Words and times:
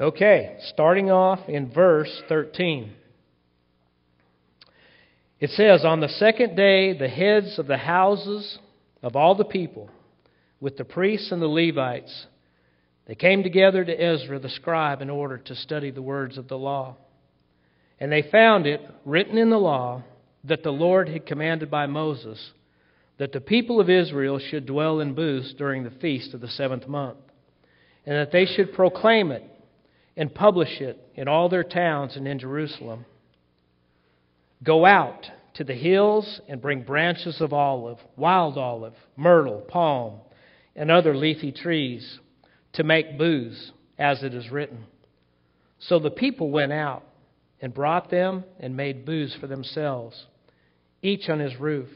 Okay, 0.00 0.56
starting 0.72 1.12
off 1.12 1.48
in 1.48 1.70
verse 1.70 2.10
13. 2.28 2.92
It 5.38 5.50
says, 5.50 5.84
On 5.84 6.00
the 6.00 6.08
second 6.08 6.56
day, 6.56 6.98
the 6.98 7.08
heads 7.08 7.60
of 7.60 7.68
the 7.68 7.76
houses 7.76 8.58
of 9.04 9.14
all 9.14 9.36
the 9.36 9.44
people, 9.44 9.88
with 10.60 10.76
the 10.76 10.84
priests 10.84 11.30
and 11.30 11.40
the 11.40 11.46
Levites, 11.46 12.26
they 13.06 13.14
came 13.14 13.44
together 13.44 13.84
to 13.84 13.92
Ezra 13.92 14.40
the 14.40 14.48
scribe 14.48 15.00
in 15.00 15.10
order 15.10 15.38
to 15.38 15.54
study 15.54 15.92
the 15.92 16.02
words 16.02 16.38
of 16.38 16.48
the 16.48 16.58
law. 16.58 16.96
And 18.00 18.10
they 18.10 18.22
found 18.22 18.66
it 18.66 18.80
written 19.04 19.38
in 19.38 19.50
the 19.50 19.58
law 19.58 20.02
that 20.42 20.64
the 20.64 20.72
Lord 20.72 21.08
had 21.08 21.24
commanded 21.24 21.70
by 21.70 21.86
Moses 21.86 22.50
that 23.18 23.30
the 23.30 23.40
people 23.40 23.80
of 23.80 23.88
Israel 23.88 24.40
should 24.40 24.66
dwell 24.66 24.98
in 24.98 25.14
booths 25.14 25.54
during 25.56 25.84
the 25.84 25.90
feast 25.90 26.34
of 26.34 26.40
the 26.40 26.48
seventh 26.48 26.88
month, 26.88 27.18
and 28.04 28.16
that 28.16 28.32
they 28.32 28.44
should 28.44 28.72
proclaim 28.72 29.30
it 29.30 29.44
and 30.16 30.34
publish 30.34 30.80
it 30.80 31.00
in 31.14 31.28
all 31.28 31.48
their 31.48 31.64
towns 31.64 32.16
and 32.16 32.26
in 32.26 32.38
Jerusalem. 32.38 33.04
Go 34.62 34.84
out 34.86 35.26
to 35.54 35.64
the 35.64 35.74
hills 35.74 36.40
and 36.48 36.62
bring 36.62 36.82
branches 36.82 37.40
of 37.40 37.52
olive, 37.52 37.98
wild 38.16 38.58
olive, 38.58 38.94
myrtle, 39.16 39.60
palm, 39.60 40.20
and 40.76 40.90
other 40.90 41.16
leafy 41.16 41.52
trees 41.52 42.18
to 42.72 42.82
make 42.82 43.18
booths, 43.18 43.72
as 43.98 44.22
it 44.22 44.34
is 44.34 44.50
written. 44.50 44.84
So 45.78 45.98
the 45.98 46.10
people 46.10 46.50
went 46.50 46.72
out 46.72 47.04
and 47.60 47.72
brought 47.72 48.10
them 48.10 48.44
and 48.58 48.76
made 48.76 49.04
booths 49.04 49.36
for 49.40 49.46
themselves, 49.46 50.26
each 51.02 51.28
on 51.28 51.38
his 51.38 51.56
roof 51.60 51.88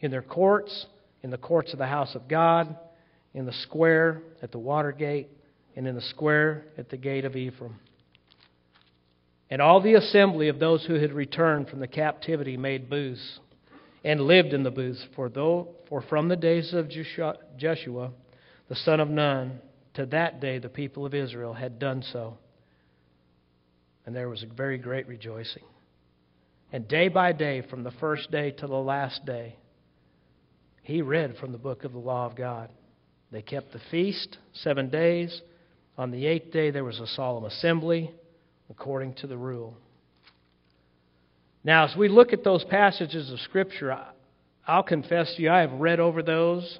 in 0.00 0.10
their 0.10 0.22
courts, 0.22 0.86
in 1.22 1.30
the 1.30 1.38
courts 1.38 1.72
of 1.72 1.78
the 1.78 1.86
house 1.86 2.14
of 2.14 2.28
God, 2.28 2.76
in 3.32 3.46
the 3.46 3.52
square 3.52 4.22
at 4.42 4.52
the 4.52 4.58
water 4.58 4.92
gate, 4.92 5.30
and 5.76 5.86
in 5.86 5.94
the 5.94 6.00
square 6.00 6.64
at 6.76 6.88
the 6.88 6.96
gate 6.96 7.24
of 7.24 7.36
Ephraim. 7.36 7.76
And 9.48 9.62
all 9.62 9.80
the 9.80 9.94
assembly 9.94 10.48
of 10.48 10.58
those 10.58 10.84
who 10.84 10.94
had 10.94 11.12
returned 11.12 11.68
from 11.68 11.78
the 11.78 11.86
captivity 11.86 12.56
made 12.56 12.90
booths 12.90 13.38
and 14.02 14.20
lived 14.20 14.52
in 14.52 14.62
the 14.62 14.70
booths, 14.70 15.04
for, 15.14 15.28
though, 15.28 15.68
for 15.88 16.02
from 16.02 16.28
the 16.28 16.36
days 16.36 16.72
of 16.72 16.88
Joshua, 16.88 18.10
the 18.68 18.74
son 18.74 19.00
of 19.00 19.08
Nun, 19.08 19.60
to 19.94 20.06
that 20.06 20.40
day 20.40 20.58
the 20.58 20.68
people 20.68 21.06
of 21.06 21.14
Israel 21.14 21.52
had 21.52 21.78
done 21.78 22.02
so. 22.12 22.38
And 24.04 24.14
there 24.14 24.28
was 24.28 24.42
a 24.42 24.46
very 24.46 24.78
great 24.78 25.06
rejoicing. 25.08 25.64
And 26.72 26.88
day 26.88 27.08
by 27.08 27.32
day, 27.32 27.62
from 27.62 27.84
the 27.84 27.92
first 27.92 28.30
day 28.30 28.50
to 28.52 28.66
the 28.66 28.74
last 28.74 29.24
day, 29.24 29.56
he 30.82 31.02
read 31.02 31.36
from 31.38 31.52
the 31.52 31.58
book 31.58 31.84
of 31.84 31.92
the 31.92 31.98
law 31.98 32.26
of 32.26 32.36
God. 32.36 32.70
They 33.32 33.42
kept 33.42 33.72
the 33.72 33.80
feast 33.90 34.38
seven 34.52 34.88
days. 34.88 35.42
On 35.98 36.10
the 36.10 36.26
eighth 36.26 36.52
day, 36.52 36.70
there 36.70 36.84
was 36.84 37.00
a 37.00 37.06
solemn 37.06 37.44
assembly 37.44 38.10
according 38.68 39.14
to 39.14 39.26
the 39.26 39.36
rule. 39.36 39.76
Now, 41.64 41.84
as 41.84 41.96
we 41.96 42.08
look 42.08 42.32
at 42.32 42.44
those 42.44 42.64
passages 42.64 43.30
of 43.32 43.40
Scripture, 43.40 43.96
I'll 44.66 44.82
confess 44.82 45.34
to 45.34 45.42
you, 45.42 45.50
I 45.50 45.60
have 45.60 45.72
read 45.72 45.98
over 45.98 46.22
those, 46.22 46.78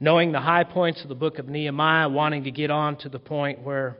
knowing 0.00 0.32
the 0.32 0.40
high 0.40 0.64
points 0.64 1.02
of 1.02 1.08
the 1.08 1.14
book 1.14 1.38
of 1.38 1.48
Nehemiah, 1.48 2.08
wanting 2.08 2.44
to 2.44 2.50
get 2.50 2.70
on 2.70 2.96
to 2.98 3.08
the 3.08 3.18
point 3.18 3.62
where 3.62 3.98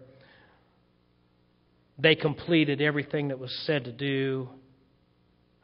they 1.98 2.14
completed 2.14 2.80
everything 2.80 3.28
that 3.28 3.38
was 3.38 3.54
said 3.66 3.84
to 3.84 3.92
do 3.92 4.48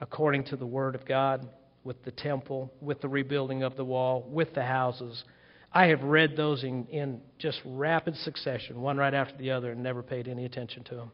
according 0.01 0.45
to 0.45 0.57
the 0.57 0.67
Word 0.67 0.95
of 0.95 1.07
God 1.07 1.49
with 1.83 2.05
the 2.05 2.11
temple, 2.11 2.71
with 2.83 3.01
the 3.01 3.09
rebuilding 3.09 3.63
of 3.63 3.77
the 3.77 3.85
wall, 3.85 4.27
with 4.29 4.53
the 4.55 4.63
houses. 4.63 5.25
I 5.73 5.87
have 5.87 6.03
read 6.03 6.37
those 6.37 6.65
in, 6.65 6.87
in 6.87 7.21
just 7.39 7.61
rapid 7.65 8.17
succession, 8.17 8.81
one 8.81 8.97
right 8.97 9.13
after 9.13 9.37
the 9.37 9.51
other, 9.51 9.73
and 9.73 9.83
never 9.83 10.03
paid 10.03 10.29
any 10.29 10.45
attention 10.45 10.85
to 10.85 10.95
them. 10.95 11.11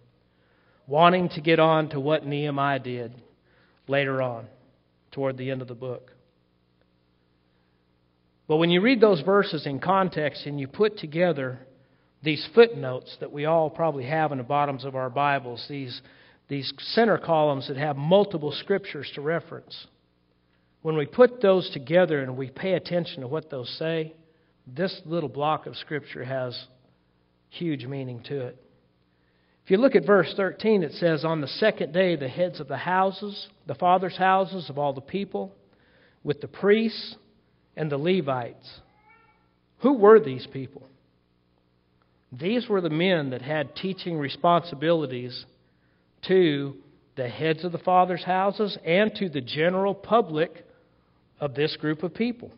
Wanting 0.86 1.28
to 1.30 1.40
get 1.40 1.58
on 1.58 1.88
to 1.90 2.00
what 2.00 2.26
Nehemiah 2.26 2.78
did 2.78 3.14
later 3.88 4.22
on, 4.22 4.46
toward 5.10 5.36
the 5.36 5.50
end 5.50 5.62
of 5.62 5.68
the 5.68 5.74
book. 5.74 6.12
But 8.48 8.56
when 8.56 8.70
you 8.70 8.80
read 8.80 9.00
those 9.00 9.20
verses 9.22 9.66
in 9.66 9.78
context 9.78 10.46
and 10.46 10.60
you 10.60 10.68
put 10.68 10.98
together 10.98 11.58
these 12.22 12.46
footnotes 12.54 13.16
that 13.20 13.32
we 13.32 13.46
all 13.46 13.70
probably 13.70 14.04
have 14.04 14.30
in 14.32 14.38
the 14.38 14.44
bottoms 14.44 14.84
of 14.84 14.94
our 14.94 15.10
Bibles, 15.10 15.64
these, 15.68 16.00
these 16.48 16.72
center 16.78 17.18
columns 17.18 17.68
that 17.68 17.76
have 17.76 17.96
multiple 17.96 18.52
scriptures 18.52 19.10
to 19.14 19.20
reference, 19.20 19.86
when 20.82 20.96
we 20.96 21.06
put 21.06 21.40
those 21.40 21.70
together 21.70 22.20
and 22.20 22.36
we 22.36 22.50
pay 22.50 22.74
attention 22.74 23.22
to 23.22 23.26
what 23.26 23.50
those 23.50 23.68
say, 23.78 24.12
this 24.66 25.00
little 25.04 25.28
block 25.28 25.66
of 25.66 25.76
Scripture 25.76 26.24
has 26.24 26.66
huge 27.50 27.84
meaning 27.84 28.22
to 28.24 28.46
it. 28.46 28.56
If 29.64 29.70
you 29.70 29.76
look 29.76 29.94
at 29.94 30.06
verse 30.06 30.32
13, 30.36 30.82
it 30.82 30.92
says, 30.92 31.24
On 31.24 31.40
the 31.40 31.46
second 31.46 31.92
day, 31.92 32.16
the 32.16 32.28
heads 32.28 32.58
of 32.58 32.68
the 32.68 32.76
houses, 32.76 33.48
the 33.66 33.74
fathers' 33.74 34.16
houses 34.16 34.68
of 34.68 34.78
all 34.78 34.92
the 34.92 35.00
people, 35.00 35.52
with 36.24 36.40
the 36.40 36.48
priests 36.48 37.16
and 37.76 37.90
the 37.90 37.98
Levites. 37.98 38.80
Who 39.78 39.94
were 39.94 40.20
these 40.20 40.46
people? 40.52 40.82
These 42.32 42.68
were 42.68 42.80
the 42.80 42.90
men 42.90 43.30
that 43.30 43.42
had 43.42 43.76
teaching 43.76 44.18
responsibilities 44.18 45.44
to 46.28 46.76
the 47.16 47.28
heads 47.28 47.64
of 47.64 47.72
the 47.72 47.78
fathers' 47.78 48.24
houses 48.24 48.78
and 48.84 49.14
to 49.16 49.28
the 49.28 49.40
general 49.40 49.94
public 49.94 50.64
of 51.40 51.54
this 51.54 51.76
group 51.76 52.02
of 52.02 52.14
people. 52.14 52.50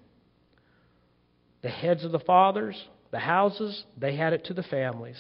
The 1.65 1.71
heads 1.71 2.05
of 2.05 2.13
the 2.13 2.19
fathers, 2.19 2.77
the 3.11 3.19
houses, 3.19 3.85
they 3.97 4.15
had 4.15 4.35
it 4.35 4.45
to 4.45 4.55
the 4.55 4.63
families. 4.63 5.17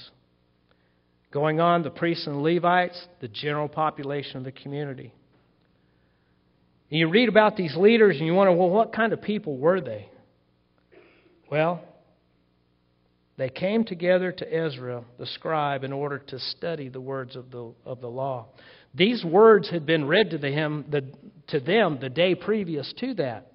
Going 1.32 1.58
on, 1.58 1.82
the 1.82 1.90
priests 1.90 2.26
and 2.26 2.42
Levites, 2.42 3.02
the 3.22 3.28
general 3.28 3.66
population 3.66 4.36
of 4.36 4.44
the 4.44 4.52
community. 4.52 5.14
And 6.90 7.00
you 7.00 7.08
read 7.08 7.30
about 7.30 7.56
these 7.56 7.74
leaders 7.74 8.18
and 8.18 8.26
you 8.26 8.34
wonder, 8.34 8.52
well, 8.52 8.68
what 8.68 8.92
kind 8.92 9.14
of 9.14 9.22
people 9.22 9.56
were 9.56 9.80
they? 9.80 10.06
Well, 11.50 11.82
they 13.38 13.48
came 13.48 13.84
together 13.84 14.30
to 14.30 14.54
Ezra, 14.54 15.02
the 15.18 15.26
scribe, 15.26 15.82
in 15.82 15.94
order 15.94 16.18
to 16.18 16.38
study 16.38 16.90
the 16.90 17.00
words 17.00 17.36
of 17.36 17.50
the, 17.50 17.72
of 17.86 18.02
the 18.02 18.10
law. 18.10 18.48
These 18.94 19.24
words 19.24 19.70
had 19.70 19.86
been 19.86 20.06
read 20.06 20.28
to, 20.28 20.38
him, 20.38 20.84
the, 20.90 21.06
to 21.48 21.58
them 21.58 22.00
the 22.02 22.10
day 22.10 22.34
previous 22.34 22.92
to 22.98 23.14
that. 23.14 23.53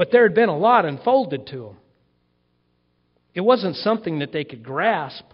But 0.00 0.10
there 0.10 0.22
had 0.22 0.34
been 0.34 0.48
a 0.48 0.56
lot 0.56 0.86
unfolded 0.86 1.48
to 1.48 1.56
them. 1.58 1.76
It 3.34 3.42
wasn't 3.42 3.76
something 3.76 4.20
that 4.20 4.32
they 4.32 4.44
could 4.44 4.62
grasp 4.62 5.26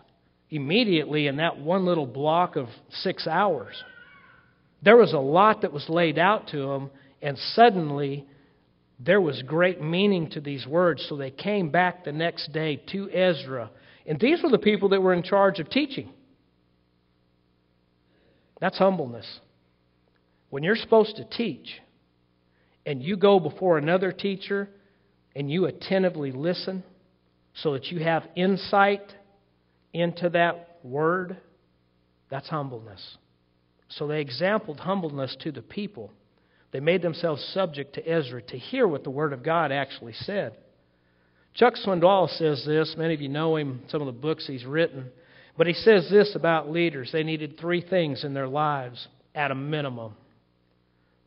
immediately 0.50 1.28
in 1.28 1.36
that 1.36 1.60
one 1.60 1.84
little 1.84 2.04
block 2.04 2.56
of 2.56 2.66
six 2.90 3.28
hours. 3.28 3.80
There 4.82 4.96
was 4.96 5.12
a 5.12 5.20
lot 5.20 5.62
that 5.62 5.72
was 5.72 5.88
laid 5.88 6.18
out 6.18 6.48
to 6.48 6.66
them, 6.66 6.90
and 7.22 7.38
suddenly 7.54 8.26
there 8.98 9.20
was 9.20 9.40
great 9.42 9.80
meaning 9.80 10.30
to 10.30 10.40
these 10.40 10.66
words. 10.66 11.06
So 11.08 11.16
they 11.16 11.30
came 11.30 11.70
back 11.70 12.04
the 12.04 12.10
next 12.10 12.52
day 12.52 12.82
to 12.90 13.08
Ezra. 13.08 13.70
And 14.04 14.18
these 14.18 14.42
were 14.42 14.50
the 14.50 14.58
people 14.58 14.88
that 14.88 15.00
were 15.00 15.14
in 15.14 15.22
charge 15.22 15.60
of 15.60 15.70
teaching. 15.70 16.10
That's 18.60 18.78
humbleness. 18.78 19.38
When 20.50 20.64
you're 20.64 20.74
supposed 20.74 21.14
to 21.18 21.24
teach, 21.24 21.68
and 22.86 23.02
you 23.02 23.16
go 23.16 23.40
before 23.40 23.76
another 23.76 24.12
teacher 24.12 24.70
and 25.34 25.50
you 25.50 25.66
attentively 25.66 26.30
listen 26.30 26.84
so 27.54 27.72
that 27.72 27.86
you 27.86 27.98
have 27.98 28.22
insight 28.36 29.12
into 29.92 30.30
that 30.30 30.78
word, 30.84 31.36
that's 32.30 32.48
humbleness. 32.48 33.16
So 33.88 34.06
they 34.06 34.20
exampled 34.20 34.78
humbleness 34.78 35.36
to 35.40 35.50
the 35.50 35.62
people. 35.62 36.12
They 36.70 36.80
made 36.80 37.02
themselves 37.02 37.42
subject 37.52 37.94
to 37.94 38.08
Ezra 38.08 38.42
to 38.42 38.58
hear 38.58 38.86
what 38.86 39.04
the 39.04 39.10
Word 39.10 39.32
of 39.32 39.42
God 39.42 39.72
actually 39.72 40.12
said. 40.12 40.56
Chuck 41.54 41.74
Swindoll 41.74 42.28
says 42.36 42.64
this. 42.66 42.94
Many 42.98 43.14
of 43.14 43.20
you 43.20 43.28
know 43.28 43.56
him, 43.56 43.82
some 43.88 44.02
of 44.02 44.06
the 44.06 44.12
books 44.12 44.46
he's 44.46 44.64
written. 44.64 45.10
But 45.56 45.66
he 45.66 45.72
says 45.72 46.08
this 46.10 46.34
about 46.34 46.70
leaders 46.70 47.10
they 47.12 47.22
needed 47.22 47.58
three 47.58 47.80
things 47.80 48.24
in 48.24 48.34
their 48.34 48.48
lives 48.48 49.06
at 49.34 49.50
a 49.50 49.54
minimum 49.54 50.14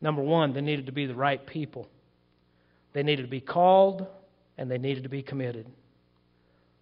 Number 0.00 0.22
one, 0.22 0.52
they 0.52 0.60
needed 0.60 0.86
to 0.86 0.92
be 0.92 1.06
the 1.06 1.14
right 1.14 1.44
people. 1.44 1.88
They 2.92 3.02
needed 3.02 3.22
to 3.22 3.28
be 3.28 3.40
called 3.40 4.06
and 4.56 4.70
they 4.70 4.78
needed 4.78 5.04
to 5.04 5.08
be 5.08 5.22
committed. 5.22 5.66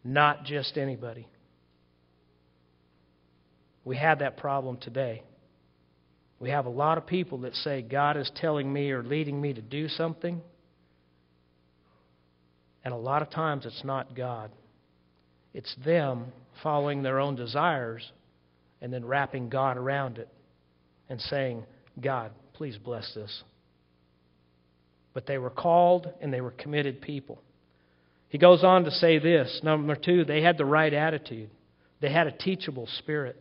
Not 0.04 0.44
just 0.44 0.76
anybody. 0.76 1.26
We 3.84 3.96
have 3.96 4.20
that 4.20 4.36
problem 4.36 4.78
today. 4.78 5.22
We 6.40 6.50
have 6.50 6.66
a 6.66 6.70
lot 6.70 6.98
of 6.98 7.06
people 7.06 7.38
that 7.38 7.54
say, 7.54 7.82
God 7.82 8.16
is 8.16 8.30
telling 8.36 8.72
me 8.72 8.90
or 8.90 9.02
leading 9.02 9.40
me 9.40 9.52
to 9.54 9.62
do 9.62 9.88
something. 9.88 10.40
And 12.84 12.94
a 12.94 12.96
lot 12.96 13.22
of 13.22 13.30
times 13.30 13.66
it's 13.66 13.82
not 13.84 14.14
God, 14.14 14.50
it's 15.52 15.74
them 15.84 16.26
following 16.62 17.02
their 17.02 17.18
own 17.18 17.34
desires 17.34 18.08
and 18.80 18.92
then 18.92 19.04
wrapping 19.04 19.48
God 19.48 19.76
around 19.76 20.18
it 20.18 20.28
and 21.08 21.20
saying, 21.20 21.64
God, 22.00 22.30
Please 22.58 22.76
bless 22.76 23.14
this. 23.14 23.44
But 25.14 25.26
they 25.26 25.38
were 25.38 25.48
called 25.48 26.12
and 26.20 26.34
they 26.34 26.40
were 26.40 26.50
committed 26.50 27.00
people. 27.00 27.40
He 28.30 28.38
goes 28.38 28.64
on 28.64 28.82
to 28.82 28.90
say 28.90 29.20
this. 29.20 29.60
Number 29.62 29.94
two, 29.94 30.24
they 30.24 30.42
had 30.42 30.58
the 30.58 30.64
right 30.64 30.92
attitude. 30.92 31.50
They 32.00 32.10
had 32.12 32.26
a 32.26 32.32
teachable 32.32 32.88
spirit. 32.98 33.40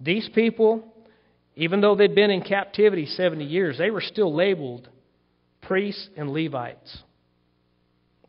These 0.00 0.30
people, 0.32 0.84
even 1.56 1.80
though 1.80 1.96
they'd 1.96 2.14
been 2.14 2.30
in 2.30 2.42
captivity 2.42 3.04
70 3.04 3.44
years, 3.44 3.78
they 3.78 3.90
were 3.90 4.00
still 4.00 4.32
labeled 4.32 4.88
priests 5.62 6.08
and 6.16 6.30
Levites. 6.30 7.02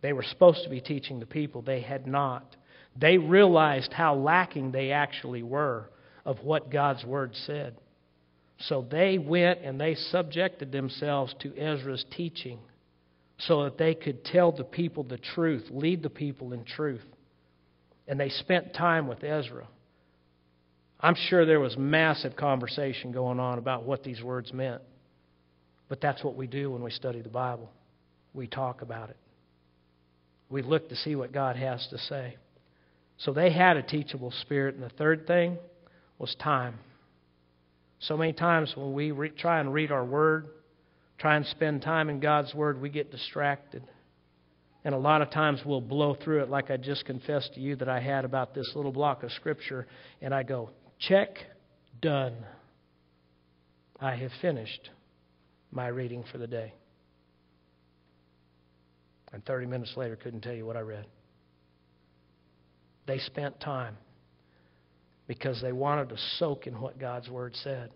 They 0.01 0.13
were 0.13 0.23
supposed 0.23 0.63
to 0.63 0.69
be 0.71 0.81
teaching 0.81 1.19
the 1.19 1.27
people. 1.27 1.61
They 1.61 1.81
had 1.81 2.07
not. 2.07 2.55
They 2.99 3.19
realized 3.19 3.93
how 3.93 4.15
lacking 4.15 4.71
they 4.71 4.93
actually 4.93 5.43
were 5.43 5.91
of 6.25 6.39
what 6.39 6.71
God's 6.71 7.05
Word 7.05 7.35
said. 7.45 7.75
So 8.59 8.85
they 8.89 9.17
went 9.17 9.61
and 9.61 9.79
they 9.79 9.95
subjected 9.95 10.71
themselves 10.71 11.33
to 11.41 11.55
Ezra's 11.57 12.05
teaching 12.15 12.59
so 13.39 13.63
that 13.63 13.77
they 13.77 13.95
could 13.95 14.25
tell 14.25 14.51
the 14.51 14.65
people 14.65 15.03
the 15.03 15.17
truth, 15.17 15.65
lead 15.69 16.03
the 16.03 16.09
people 16.09 16.51
in 16.51 16.65
truth. 16.65 17.05
And 18.07 18.19
they 18.19 18.29
spent 18.29 18.73
time 18.73 19.07
with 19.07 19.23
Ezra. 19.23 19.67
I'm 20.99 21.15
sure 21.15 21.45
there 21.45 21.61
was 21.61 21.77
massive 21.77 22.35
conversation 22.35 23.13
going 23.13 23.39
on 23.39 23.57
about 23.57 23.83
what 23.83 24.03
these 24.03 24.21
words 24.21 24.51
meant. 24.51 24.81
But 25.87 26.01
that's 26.01 26.23
what 26.23 26.35
we 26.35 26.45
do 26.45 26.71
when 26.71 26.83
we 26.83 26.91
study 26.91 27.21
the 27.21 27.29
Bible. 27.29 27.69
We 28.33 28.47
talk 28.47 28.81
about 28.81 29.09
it. 29.09 29.17
We 30.49 30.61
look 30.61 30.89
to 30.89 30.95
see 30.97 31.15
what 31.15 31.31
God 31.31 31.55
has 31.55 31.87
to 31.91 31.97
say. 31.97 32.35
So 33.19 33.31
they 33.31 33.51
had 33.51 33.77
a 33.77 33.83
teachable 33.83 34.31
spirit. 34.41 34.75
And 34.75 34.83
the 34.83 34.89
third 34.89 35.25
thing 35.27 35.57
was 36.17 36.35
time. 36.35 36.75
So 37.99 38.15
many 38.15 38.33
times 38.33 38.73
when 38.75 38.93
we 38.93 39.11
re- 39.11 39.29
try 39.29 39.59
and 39.59 39.73
read 39.73 39.91
our 39.91 40.05
Word, 40.05 40.47
try 41.17 41.35
and 41.35 41.45
spend 41.45 41.81
time 41.81 42.09
in 42.09 42.19
God's 42.19 42.53
Word, 42.53 42.81
we 42.81 42.89
get 42.89 43.11
distracted. 43.11 43.83
And 44.85 44.95
a 44.95 44.97
lot 44.97 45.21
of 45.21 45.29
times 45.29 45.59
we'll 45.65 45.81
blow 45.81 46.15
through 46.15 46.43
it, 46.43 46.49
like 46.49 46.71
I 46.71 46.77
just 46.77 47.05
confessed 47.05 47.55
to 47.55 47.59
you 47.59 47.75
that 47.77 47.89
I 47.89 47.99
had 47.99 48.23
about 48.23 48.53
this 48.53 48.71
little 48.75 48.93
block 48.93 49.23
of 49.23 49.31
Scripture, 49.33 49.87
and 50.21 50.33
I 50.33 50.43
go, 50.43 50.69
check, 50.99 51.37
done. 52.01 52.33
I 53.99 54.15
have 54.15 54.31
finished 54.41 54.89
my 55.71 55.87
reading 55.87 56.23
for 56.31 56.37
the 56.37 56.47
day. 56.47 56.73
And 59.33 59.45
30 59.45 59.65
minutes 59.67 59.93
later, 59.97 60.15
couldn't 60.15 60.41
tell 60.41 60.53
you 60.53 60.65
what 60.65 60.77
I 60.77 60.81
read. 60.81 61.05
They 63.05 63.19
spent 63.19 63.59
time 63.59 63.97
because 65.29 65.61
they 65.61 65.71
wanted 65.71 66.09
to 66.09 66.17
soak 66.39 66.65
in 66.65 66.81
what 66.81 66.97
God's 66.97 67.29
Word 67.29 67.55
said, 67.57 67.91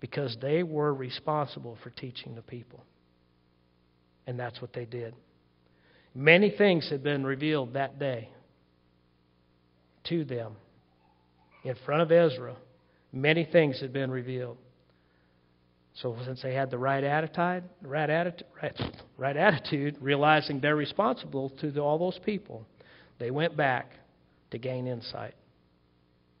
because 0.00 0.36
they 0.42 0.62
were 0.62 0.92
responsible 0.92 1.78
for 1.82 1.88
teaching 1.88 2.34
the 2.34 2.42
people. 2.42 2.84
And 4.26 4.38
that's 4.38 4.60
what 4.60 4.74
they 4.74 4.84
did. 4.84 5.14
Many 6.14 6.50
things 6.50 6.86
had 6.90 7.02
been 7.02 7.24
revealed 7.24 7.72
that 7.72 7.98
day 7.98 8.28
to 10.10 10.26
them 10.26 10.56
in 11.64 11.74
front 11.86 12.02
of 12.02 12.12
Ezra. 12.12 12.54
Many 13.14 13.48
things 13.50 13.80
had 13.80 13.94
been 13.94 14.10
revealed. 14.10 14.58
So 15.94 16.14
since 16.26 16.42
they 16.42 16.52
had 16.52 16.70
the 16.70 16.76
right 16.76 17.02
attitude, 17.02 17.64
right 17.80 18.10
attitude, 18.10 18.46
right, 18.62 18.78
right 19.16 19.36
attitude, 19.38 19.96
realizing 20.02 20.60
they're 20.60 20.76
responsible 20.76 21.48
to 21.62 21.78
all 21.78 21.98
those 21.98 22.20
people, 22.26 22.66
they 23.18 23.30
went 23.30 23.56
back 23.56 23.90
to 24.50 24.58
gain 24.58 24.86
insight. 24.86 25.34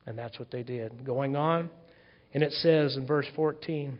And 0.06 0.18
that's 0.18 0.38
what 0.38 0.50
they 0.50 0.62
did. 0.62 1.04
Going 1.04 1.34
on, 1.36 1.70
and 2.32 2.42
it 2.42 2.52
says 2.52 2.96
in 2.96 3.06
verse 3.06 3.26
14, 3.34 3.98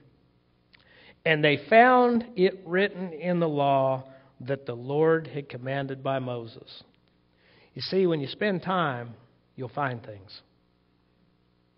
and 1.24 1.42
they 1.42 1.58
found 1.70 2.26
it 2.36 2.60
written 2.66 3.12
in 3.12 3.40
the 3.40 3.48
law 3.48 4.04
that 4.40 4.66
the 4.66 4.74
Lord 4.74 5.26
had 5.26 5.48
commanded 5.48 6.02
by 6.02 6.18
Moses. 6.18 6.82
You 7.72 7.80
see, 7.82 8.06
when 8.06 8.20
you 8.20 8.26
spend 8.26 8.62
time, 8.62 9.14
you'll 9.56 9.70
find 9.70 10.04
things. 10.04 10.40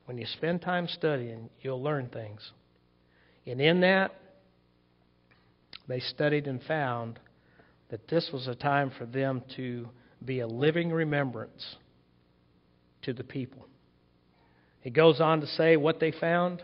When 0.06 0.18
you 0.18 0.26
spend 0.26 0.62
time 0.62 0.88
studying, 0.88 1.48
you'll 1.60 1.82
learn 1.82 2.08
things. 2.08 2.50
And 3.46 3.60
in 3.60 3.80
that, 3.80 4.14
they 5.88 6.00
studied 6.00 6.48
and 6.48 6.60
found 6.62 7.20
that 7.90 8.08
this 8.08 8.30
was 8.32 8.48
a 8.48 8.54
time 8.54 8.90
for 8.98 9.06
them 9.06 9.42
to 9.56 9.88
be 10.24 10.40
a 10.40 10.46
living 10.46 10.90
remembrance 10.90 11.76
to 13.02 13.12
the 13.12 13.22
people. 13.22 13.66
He 14.86 14.90
goes 14.90 15.20
on 15.20 15.40
to 15.40 15.48
say 15.48 15.76
what 15.76 15.98
they 15.98 16.12
found 16.12 16.62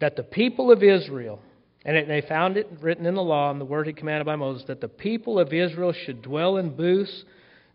that 0.00 0.16
the 0.16 0.22
people 0.22 0.72
of 0.72 0.82
Israel, 0.82 1.38
and 1.84 2.08
they 2.08 2.22
found 2.26 2.56
it 2.56 2.66
written 2.80 3.04
in 3.04 3.14
the 3.14 3.22
law, 3.22 3.50
and 3.50 3.60
the 3.60 3.66
word 3.66 3.86
he 3.86 3.92
commanded 3.92 4.24
by 4.24 4.36
Moses, 4.36 4.66
that 4.68 4.80
the 4.80 4.88
people 4.88 5.38
of 5.38 5.52
Israel 5.52 5.92
should 5.92 6.22
dwell 6.22 6.56
in 6.56 6.74
booths 6.74 7.24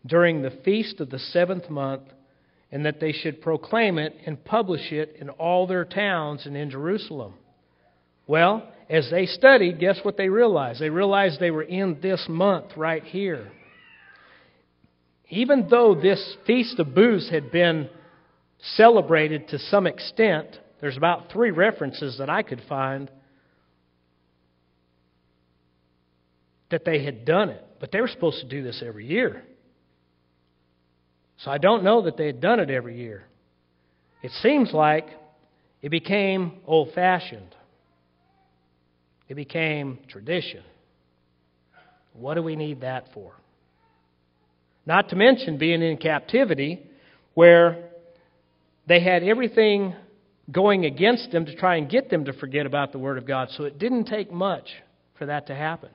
during 0.04 0.42
the 0.42 0.50
feast 0.50 0.98
of 0.98 1.10
the 1.10 1.18
seventh 1.20 1.70
month, 1.70 2.02
and 2.72 2.84
that 2.86 2.98
they 2.98 3.12
should 3.12 3.40
proclaim 3.40 3.98
it 3.98 4.16
and 4.26 4.44
publish 4.44 4.90
it 4.90 5.14
in 5.20 5.30
all 5.30 5.68
their 5.68 5.84
towns 5.84 6.44
and 6.44 6.56
in 6.56 6.70
Jerusalem. 6.70 7.34
Well, 8.26 8.68
as 8.90 9.08
they 9.12 9.26
studied, 9.26 9.78
guess 9.78 10.00
what 10.02 10.16
they 10.16 10.28
realized? 10.28 10.80
They 10.80 10.90
realized 10.90 11.38
they 11.38 11.52
were 11.52 11.62
in 11.62 12.00
this 12.02 12.26
month 12.28 12.76
right 12.76 13.04
here. 13.04 13.52
Even 15.28 15.68
though 15.70 15.94
this 15.94 16.36
Feast 16.48 16.80
of 16.80 16.96
Booths 16.96 17.30
had 17.30 17.52
been 17.52 17.88
celebrated 18.76 19.48
to 19.48 19.58
some 19.58 19.86
extent. 19.86 20.58
There's 20.80 20.96
about 20.96 21.30
three 21.32 21.50
references 21.50 22.18
that 22.18 22.30
I 22.30 22.42
could 22.42 22.62
find 22.68 23.10
that 26.70 26.84
they 26.84 27.04
had 27.04 27.24
done 27.24 27.50
it, 27.50 27.64
but 27.78 27.92
they 27.92 28.00
were 28.00 28.08
supposed 28.08 28.40
to 28.40 28.48
do 28.48 28.62
this 28.62 28.82
every 28.84 29.06
year. 29.06 29.42
So 31.38 31.50
I 31.50 31.58
don't 31.58 31.84
know 31.84 32.02
that 32.02 32.16
they 32.16 32.26
had 32.26 32.40
done 32.40 32.58
it 32.58 32.70
every 32.70 32.98
year. 32.98 33.24
It 34.22 34.30
seems 34.42 34.72
like 34.72 35.06
it 35.82 35.90
became 35.90 36.52
old 36.66 36.92
fashioned, 36.94 37.54
it 39.28 39.34
became 39.34 39.98
tradition. 40.08 40.62
What 42.14 42.34
do 42.34 42.42
we 42.42 42.54
need 42.54 42.82
that 42.82 43.08
for? 43.12 43.32
Not 44.86 45.08
to 45.08 45.16
mention 45.16 45.58
being 45.58 45.82
in 45.82 45.96
captivity, 45.96 46.80
where 47.34 47.83
they 48.86 49.00
had 49.00 49.22
everything 49.22 49.94
going 50.50 50.84
against 50.84 51.30
them 51.30 51.46
to 51.46 51.56
try 51.56 51.76
and 51.76 51.88
get 51.88 52.10
them 52.10 52.26
to 52.26 52.32
forget 52.34 52.66
about 52.66 52.92
the 52.92 52.98
Word 52.98 53.18
of 53.18 53.26
God. 53.26 53.48
So 53.50 53.64
it 53.64 53.78
didn't 53.78 54.04
take 54.04 54.30
much 54.30 54.68
for 55.18 55.26
that 55.26 55.46
to 55.46 55.54
happen. 55.54 55.90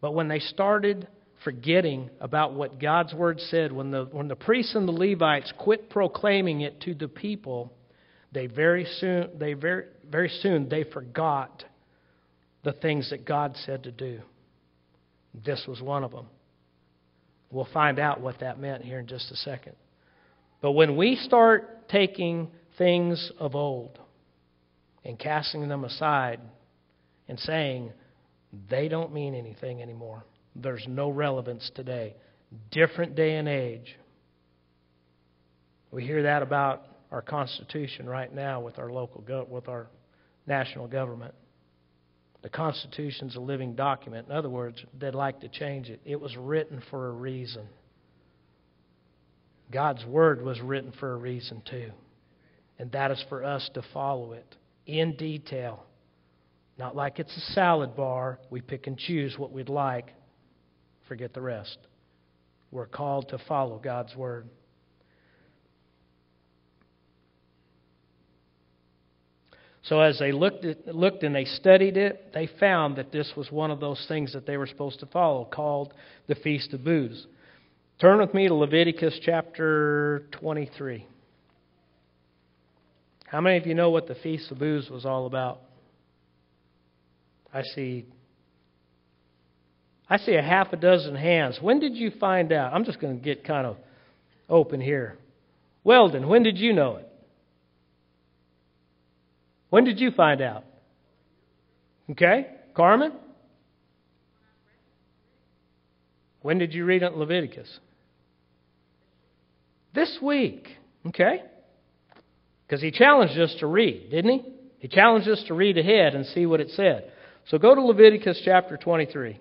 But 0.00 0.12
when 0.12 0.28
they 0.28 0.40
started 0.40 1.08
forgetting 1.44 2.10
about 2.20 2.52
what 2.54 2.78
God's 2.78 3.14
Word 3.14 3.40
said, 3.40 3.72
when 3.72 3.90
the, 3.90 4.04
when 4.10 4.28
the 4.28 4.36
priests 4.36 4.74
and 4.74 4.86
the 4.86 4.92
Levites 4.92 5.52
quit 5.58 5.88
proclaiming 5.88 6.60
it 6.60 6.80
to 6.82 6.94
the 6.94 7.08
people, 7.08 7.72
they 8.32 8.46
very 8.46 8.86
soon, 8.98 9.30
they 9.38 9.54
very, 9.54 9.84
very 10.10 10.28
soon 10.28 10.68
they 10.68 10.84
forgot 10.84 11.64
the 12.64 12.72
things 12.72 13.10
that 13.10 13.24
God 13.24 13.56
said 13.64 13.84
to 13.84 13.92
do. 13.92 14.20
This 15.44 15.64
was 15.66 15.80
one 15.80 16.04
of 16.04 16.10
them. 16.10 16.26
We'll 17.50 17.68
find 17.72 17.98
out 17.98 18.20
what 18.20 18.40
that 18.40 18.58
meant 18.58 18.82
here 18.84 18.98
in 18.98 19.06
just 19.06 19.30
a 19.30 19.36
second. 19.36 19.76
But 20.64 20.72
when 20.72 20.96
we 20.96 21.16
start 21.16 21.90
taking 21.90 22.50
things 22.78 23.30
of 23.38 23.54
old 23.54 23.98
and 25.04 25.18
casting 25.18 25.68
them 25.68 25.84
aside 25.84 26.40
and 27.28 27.38
saying 27.38 27.92
they 28.70 28.88
don't 28.88 29.12
mean 29.12 29.34
anything 29.34 29.82
anymore, 29.82 30.24
there's 30.56 30.82
no 30.88 31.10
relevance 31.10 31.70
today. 31.74 32.16
Different 32.70 33.14
day 33.14 33.36
and 33.36 33.46
age. 33.46 33.94
We 35.90 36.02
hear 36.02 36.22
that 36.22 36.40
about 36.40 36.86
our 37.12 37.20
Constitution 37.20 38.08
right 38.08 38.34
now 38.34 38.62
with 38.62 38.78
our 38.78 38.90
local 38.90 39.20
go- 39.20 39.46
with 39.46 39.68
our 39.68 39.88
national 40.46 40.88
government. 40.88 41.34
The 42.40 42.48
Constitution's 42.48 43.36
a 43.36 43.40
living 43.40 43.74
document. 43.74 44.28
In 44.28 44.34
other 44.34 44.48
words, 44.48 44.82
they'd 44.98 45.14
like 45.14 45.40
to 45.40 45.48
change 45.50 45.90
it. 45.90 46.00
It 46.06 46.18
was 46.18 46.34
written 46.38 46.82
for 46.88 47.08
a 47.08 47.12
reason. 47.12 47.68
God's 49.74 50.06
Word 50.06 50.40
was 50.40 50.60
written 50.60 50.92
for 51.00 51.12
a 51.12 51.16
reason, 51.16 51.60
too. 51.68 51.90
And 52.78 52.92
that 52.92 53.10
is 53.10 53.22
for 53.28 53.42
us 53.42 53.68
to 53.74 53.82
follow 53.92 54.32
it 54.32 54.56
in 54.86 55.16
detail. 55.16 55.84
Not 56.78 56.94
like 56.94 57.18
it's 57.18 57.36
a 57.36 57.52
salad 57.52 57.96
bar, 57.96 58.38
we 58.50 58.60
pick 58.60 58.86
and 58.86 58.96
choose 58.96 59.36
what 59.36 59.50
we'd 59.50 59.68
like, 59.68 60.14
forget 61.08 61.34
the 61.34 61.40
rest. 61.40 61.76
We're 62.70 62.86
called 62.86 63.30
to 63.30 63.38
follow 63.48 63.80
God's 63.82 64.14
Word. 64.14 64.48
So 69.82 70.00
as 70.00 70.20
they 70.20 70.30
looked, 70.30 70.64
at, 70.64 70.94
looked 70.94 71.24
and 71.24 71.34
they 71.34 71.44
studied 71.44 71.96
it, 71.96 72.30
they 72.32 72.48
found 72.60 72.96
that 72.96 73.10
this 73.10 73.32
was 73.36 73.50
one 73.50 73.72
of 73.72 73.80
those 73.80 74.02
things 74.06 74.32
that 74.34 74.46
they 74.46 74.56
were 74.56 74.68
supposed 74.68 75.00
to 75.00 75.06
follow, 75.06 75.44
called 75.44 75.92
the 76.28 76.36
Feast 76.36 76.72
of 76.72 76.84
Booths. 76.84 77.26
Turn 78.00 78.18
with 78.18 78.34
me 78.34 78.48
to 78.48 78.54
Leviticus 78.54 79.20
chapter 79.22 80.26
23. 80.32 81.06
How 83.26 83.40
many 83.40 83.56
of 83.56 83.66
you 83.66 83.74
know 83.74 83.90
what 83.90 84.08
the 84.08 84.16
Feast 84.16 84.50
of 84.50 84.58
Booths 84.58 84.90
was 84.90 85.06
all 85.06 85.26
about? 85.26 85.60
I 87.52 87.62
see 87.62 88.06
I 90.10 90.18
see 90.18 90.34
a 90.34 90.42
half 90.42 90.72
a 90.72 90.76
dozen 90.76 91.14
hands. 91.14 91.58
When 91.60 91.80
did 91.80 91.94
you 91.94 92.10
find 92.20 92.52
out? 92.52 92.74
I'm 92.74 92.84
just 92.84 93.00
going 93.00 93.16
to 93.16 93.24
get 93.24 93.44
kind 93.44 93.66
of 93.66 93.76
open 94.48 94.80
here. 94.80 95.16
Weldon, 95.82 96.28
when 96.28 96.42
did 96.42 96.58
you 96.58 96.72
know 96.72 96.96
it? 96.96 97.08
When 99.70 99.84
did 99.84 100.00
you 100.00 100.10
find 100.10 100.42
out? 100.42 100.64
Okay. 102.10 102.46
Carmen? 102.74 103.12
When 106.44 106.58
did 106.58 106.74
you 106.74 106.84
read 106.84 107.02
in 107.02 107.16
Leviticus? 107.16 107.80
This 109.94 110.18
week. 110.20 110.68
Okay. 111.06 111.42
Because 112.66 112.82
he 112.82 112.90
challenged 112.90 113.38
us 113.38 113.56
to 113.60 113.66
read, 113.66 114.10
didn't 114.10 114.30
he? 114.30 114.52
He 114.78 114.88
challenged 114.88 115.26
us 115.26 115.42
to 115.48 115.54
read 115.54 115.78
ahead 115.78 116.14
and 116.14 116.26
see 116.26 116.44
what 116.44 116.60
it 116.60 116.68
said. 116.72 117.10
So 117.46 117.56
go 117.56 117.74
to 117.74 117.80
Leviticus 117.80 118.42
chapter 118.44 118.76
23. 118.76 119.40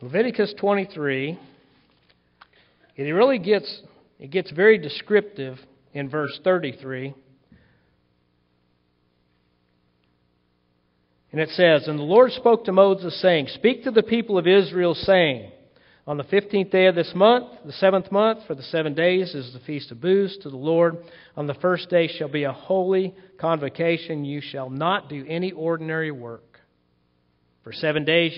Leviticus 0.00 0.52
23, 0.58 1.38
it 2.96 3.02
really 3.02 3.38
gets, 3.38 3.82
it 4.18 4.32
gets 4.32 4.50
very 4.50 4.78
descriptive 4.78 5.58
in 5.92 6.10
verse 6.10 6.40
33. 6.42 7.14
And 11.32 11.40
it 11.40 11.50
says, 11.50 11.86
And 11.86 11.98
the 11.98 12.04
Lord 12.04 12.32
spoke 12.32 12.64
to 12.64 12.72
Moses, 12.72 13.20
saying, 13.20 13.48
Speak 13.54 13.84
to 13.84 13.90
the 13.90 14.02
people 14.02 14.36
of 14.36 14.46
Israel, 14.46 14.94
saying, 14.94 15.52
On 16.06 16.16
the 16.16 16.24
fifteenth 16.24 16.70
day 16.70 16.86
of 16.86 16.96
this 16.96 17.12
month, 17.14 17.46
the 17.64 17.72
seventh 17.72 18.10
month, 18.10 18.40
for 18.46 18.54
the 18.54 18.62
seven 18.64 18.94
days 18.94 19.34
is 19.34 19.52
the 19.52 19.60
feast 19.60 19.92
of 19.92 20.00
booths 20.00 20.36
to 20.42 20.50
the 20.50 20.56
Lord. 20.56 20.98
On 21.36 21.46
the 21.46 21.54
first 21.54 21.88
day 21.88 22.08
shall 22.08 22.28
be 22.28 22.44
a 22.44 22.52
holy 22.52 23.14
convocation. 23.38 24.24
You 24.24 24.40
shall 24.40 24.70
not 24.70 25.08
do 25.08 25.24
any 25.28 25.52
ordinary 25.52 26.10
work. 26.10 26.42
For 27.62 27.72
seven 27.74 28.04
days 28.04 28.36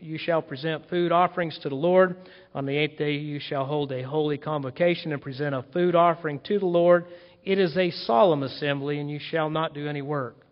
you 0.00 0.18
shall 0.18 0.42
present 0.42 0.90
food 0.90 1.12
offerings 1.12 1.58
to 1.62 1.68
the 1.68 1.76
Lord. 1.76 2.16
On 2.54 2.66
the 2.66 2.76
eighth 2.76 2.98
day 2.98 3.12
you 3.12 3.38
shall 3.38 3.64
hold 3.64 3.92
a 3.92 4.02
holy 4.02 4.36
convocation 4.36 5.12
and 5.12 5.22
present 5.22 5.54
a 5.54 5.64
food 5.72 5.94
offering 5.94 6.40
to 6.48 6.58
the 6.58 6.66
Lord. 6.66 7.06
It 7.44 7.58
is 7.58 7.76
a 7.76 7.90
solemn 7.90 8.42
assembly, 8.42 8.98
and 8.98 9.08
you 9.08 9.20
shall 9.30 9.48
not 9.48 9.74
do 9.74 9.86
any 9.86 10.02
work. 10.02 10.43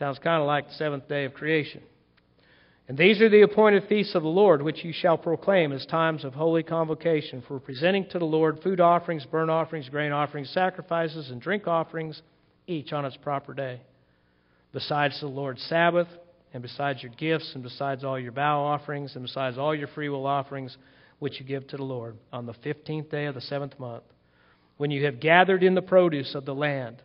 Sounds 0.00 0.18
kind 0.18 0.40
of 0.40 0.46
like 0.46 0.66
the 0.66 0.74
seventh 0.76 1.08
day 1.08 1.26
of 1.26 1.34
creation. 1.34 1.82
And 2.88 2.96
these 2.96 3.20
are 3.20 3.28
the 3.28 3.42
appointed 3.42 3.84
feasts 3.86 4.14
of 4.14 4.22
the 4.22 4.30
Lord, 4.30 4.62
which 4.62 4.82
you 4.82 4.94
shall 4.94 5.18
proclaim 5.18 5.72
as 5.72 5.84
times 5.84 6.24
of 6.24 6.32
holy 6.32 6.62
convocation 6.62 7.42
for 7.46 7.60
presenting 7.60 8.06
to 8.08 8.18
the 8.18 8.24
Lord 8.24 8.62
food 8.62 8.80
offerings, 8.80 9.26
burnt 9.26 9.50
offerings, 9.50 9.90
grain 9.90 10.10
offerings, 10.10 10.48
sacrifices, 10.54 11.28
and 11.28 11.38
drink 11.38 11.66
offerings, 11.66 12.22
each 12.66 12.94
on 12.94 13.04
its 13.04 13.18
proper 13.18 13.52
day. 13.52 13.82
Besides 14.72 15.20
the 15.20 15.26
Lord's 15.26 15.62
Sabbath, 15.64 16.08
and 16.54 16.62
besides 16.62 17.02
your 17.02 17.12
gifts, 17.12 17.52
and 17.52 17.62
besides 17.62 18.02
all 18.02 18.18
your 18.18 18.32
vow 18.32 18.62
offerings, 18.62 19.16
and 19.16 19.26
besides 19.26 19.58
all 19.58 19.74
your 19.74 19.88
freewill 19.88 20.26
offerings, 20.26 20.78
which 21.18 21.38
you 21.38 21.44
give 21.44 21.68
to 21.68 21.76
the 21.76 21.84
Lord 21.84 22.16
on 22.32 22.46
the 22.46 22.54
fifteenth 22.54 23.10
day 23.10 23.26
of 23.26 23.34
the 23.34 23.42
seventh 23.42 23.78
month, 23.78 24.04
when 24.78 24.90
you 24.90 25.04
have 25.04 25.20
gathered 25.20 25.62
in 25.62 25.74
the 25.74 25.82
produce 25.82 26.34
of 26.34 26.46
the 26.46 26.54
land, 26.54 27.02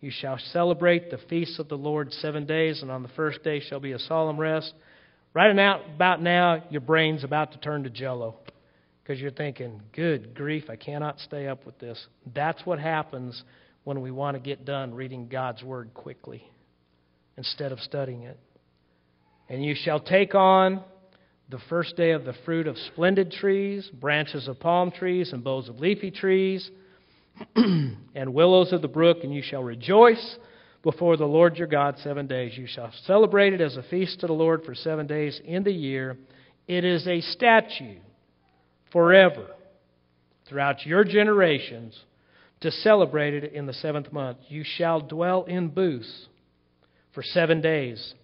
you 0.00 0.10
shall 0.10 0.38
celebrate 0.52 1.10
the 1.10 1.18
feasts 1.28 1.58
of 1.58 1.68
the 1.68 1.78
Lord 1.78 2.12
seven 2.12 2.46
days, 2.46 2.82
and 2.82 2.90
on 2.90 3.02
the 3.02 3.08
first 3.10 3.42
day 3.42 3.60
shall 3.60 3.80
be 3.80 3.92
a 3.92 3.98
solemn 3.98 4.38
rest. 4.38 4.74
Right 5.34 5.50
about 5.50 6.22
now, 6.22 6.64
your 6.70 6.80
brain's 6.80 7.24
about 7.24 7.52
to 7.52 7.58
turn 7.58 7.84
to 7.84 7.90
jello 7.90 8.36
because 9.02 9.20
you're 9.20 9.30
thinking, 9.30 9.82
good 9.92 10.34
grief, 10.34 10.64
I 10.68 10.76
cannot 10.76 11.20
stay 11.20 11.46
up 11.46 11.64
with 11.64 11.78
this. 11.78 12.04
That's 12.34 12.64
what 12.66 12.78
happens 12.78 13.42
when 13.84 14.00
we 14.00 14.10
want 14.10 14.36
to 14.36 14.40
get 14.40 14.64
done 14.64 14.94
reading 14.94 15.28
God's 15.28 15.62
Word 15.62 15.94
quickly 15.94 16.42
instead 17.36 17.70
of 17.70 17.78
studying 17.80 18.22
it. 18.22 18.38
And 19.48 19.64
you 19.64 19.74
shall 19.76 20.00
take 20.00 20.34
on 20.34 20.82
the 21.50 21.60
first 21.68 21.96
day 21.96 22.10
of 22.10 22.24
the 22.24 22.34
fruit 22.44 22.66
of 22.66 22.76
splendid 22.92 23.30
trees, 23.30 23.88
branches 24.00 24.48
of 24.48 24.58
palm 24.58 24.90
trees, 24.90 25.32
and 25.32 25.44
boughs 25.44 25.68
of 25.68 25.78
leafy 25.78 26.10
trees, 26.10 26.68
and 27.56 28.34
willows 28.34 28.72
of 28.72 28.82
the 28.82 28.88
brook, 28.88 29.18
and 29.22 29.34
you 29.34 29.42
shall 29.42 29.62
rejoice 29.62 30.36
before 30.82 31.16
the 31.16 31.26
Lord 31.26 31.56
your 31.56 31.66
God 31.66 31.98
seven 31.98 32.26
days. 32.26 32.56
You 32.56 32.66
shall 32.66 32.92
celebrate 33.04 33.52
it 33.52 33.60
as 33.60 33.76
a 33.76 33.82
feast 33.84 34.20
to 34.20 34.26
the 34.26 34.32
Lord 34.32 34.64
for 34.64 34.74
seven 34.74 35.06
days 35.06 35.40
in 35.44 35.64
the 35.64 35.72
year. 35.72 36.16
It 36.66 36.84
is 36.84 37.06
a 37.06 37.20
statute 37.20 38.02
forever 38.92 39.46
throughout 40.48 40.86
your 40.86 41.04
generations 41.04 41.98
to 42.60 42.70
celebrate 42.70 43.34
it 43.34 43.52
in 43.52 43.66
the 43.66 43.74
seventh 43.74 44.12
month. 44.12 44.38
You 44.48 44.64
shall 44.64 45.00
dwell 45.00 45.44
in 45.44 45.68
booths 45.68 46.28
for 47.12 47.22
seven 47.22 47.60
days 47.60 48.14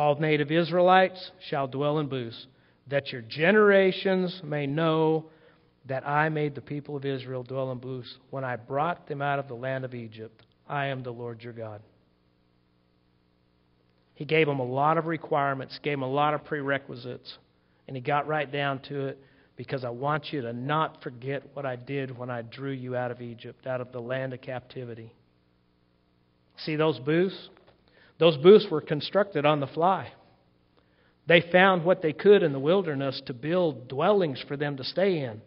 all 0.00 0.18
native 0.18 0.50
Israelites 0.50 1.30
shall 1.48 1.68
dwell 1.68 1.98
in 1.98 2.08
booths, 2.08 2.46
that 2.88 3.12
your 3.12 3.20
generations 3.20 4.40
may 4.42 4.66
know 4.66 5.26
that 5.86 6.06
I 6.06 6.28
made 6.28 6.54
the 6.54 6.60
people 6.60 6.96
of 6.96 7.04
Israel 7.04 7.42
dwell 7.42 7.72
in 7.72 7.78
booths 7.78 8.14
when 8.30 8.44
I 8.44 8.56
brought 8.56 9.08
them 9.08 9.22
out 9.22 9.38
of 9.38 9.48
the 9.48 9.54
land 9.54 9.84
of 9.84 9.94
Egypt. 9.94 10.42
I 10.68 10.86
am 10.86 11.02
the 11.02 11.12
Lord 11.12 11.42
your 11.42 11.52
God. 11.52 11.80
He 14.14 14.24
gave 14.24 14.46
them 14.46 14.60
a 14.60 14.64
lot 14.64 14.98
of 14.98 15.06
requirements, 15.06 15.78
gave 15.82 15.94
them 15.94 16.02
a 16.02 16.10
lot 16.10 16.34
of 16.34 16.44
prerequisites, 16.44 17.38
and 17.88 17.96
he 17.96 18.02
got 18.02 18.28
right 18.28 18.50
down 18.50 18.80
to 18.88 19.06
it 19.06 19.18
because 19.56 19.84
I 19.84 19.90
want 19.90 20.32
you 20.32 20.42
to 20.42 20.52
not 20.52 21.02
forget 21.02 21.42
what 21.54 21.66
I 21.66 21.76
did 21.76 22.16
when 22.16 22.30
I 22.30 22.42
drew 22.42 22.70
you 22.70 22.96
out 22.96 23.10
of 23.10 23.22
Egypt, 23.22 23.66
out 23.66 23.80
of 23.80 23.92
the 23.92 24.00
land 24.00 24.32
of 24.34 24.40
captivity. 24.40 25.12
See 26.64 26.76
those 26.76 26.98
booths? 26.98 27.48
Those 28.18 28.36
booths 28.36 28.66
were 28.70 28.82
constructed 28.82 29.46
on 29.46 29.60
the 29.60 29.66
fly. 29.66 30.12
They 31.26 31.40
found 31.52 31.84
what 31.84 32.02
they 32.02 32.12
could 32.12 32.42
in 32.42 32.52
the 32.52 32.58
wilderness 32.58 33.20
to 33.26 33.34
build 33.34 33.88
dwellings 33.88 34.42
for 34.46 34.56
them 34.56 34.76
to 34.76 34.84
stay 34.84 35.20
in. 35.20 35.40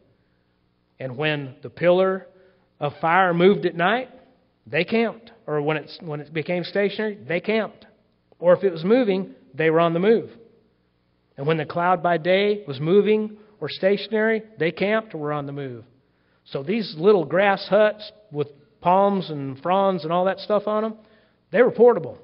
And 1.03 1.17
when 1.17 1.55
the 1.62 1.69
pillar 1.69 2.27
of 2.79 2.93
fire 3.01 3.33
moved 3.33 3.65
at 3.65 3.75
night, 3.75 4.07
they 4.65 4.86
camped. 4.86 5.33
Or 5.45 5.62
when, 5.62 5.75
it's, 5.75 5.98
when 6.00 6.22
it 6.22 6.31
became 6.31 6.63
stationary, 6.63 7.19
they 7.27 7.41
camped. 7.41 7.86
Or 8.39 8.53
if 8.53 8.63
it 8.63 8.72
was 8.72 8.86
moving, 8.86 9.36
they 9.53 9.69
were 9.69 9.81
on 9.81 9.91
the 9.91 10.00
move. 10.00 10.29
And 11.36 11.45
when 11.45 11.57
the 11.57 11.65
cloud 11.65 12.01
by 12.01 12.19
day 12.19 12.63
was 12.65 12.79
moving 12.79 13.36
or 13.60 13.67
stationary, 13.67 14.43
they 14.57 14.72
camped 14.72 15.13
or 15.13 15.17
were 15.17 15.33
on 15.33 15.45
the 15.45 15.51
move. 15.51 15.83
So 16.45 16.63
these 16.63 16.95
little 16.98 17.25
grass 17.25 17.67
huts 17.69 18.10
with 18.31 18.48
palms 18.79 19.29
and 19.29 19.62
fronds 19.62 20.05
and 20.05 20.13
all 20.13 20.24
that 20.24 20.39
stuff 20.39 20.67
on 20.67 20.83
them, 20.83 20.93
they 21.51 21.63
were 21.63 21.72
portable. 21.72 22.17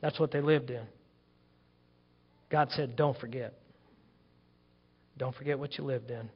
That's 0.00 0.18
what 0.18 0.32
they 0.32 0.40
lived 0.40 0.70
in. 0.70 0.82
God 2.50 2.70
said, 2.72 2.96
Don't 2.96 3.16
forget. 3.18 3.54
Don't 5.16 5.36
forget 5.36 5.60
what 5.60 5.78
you 5.78 5.84
lived 5.84 6.10
in 6.10 6.28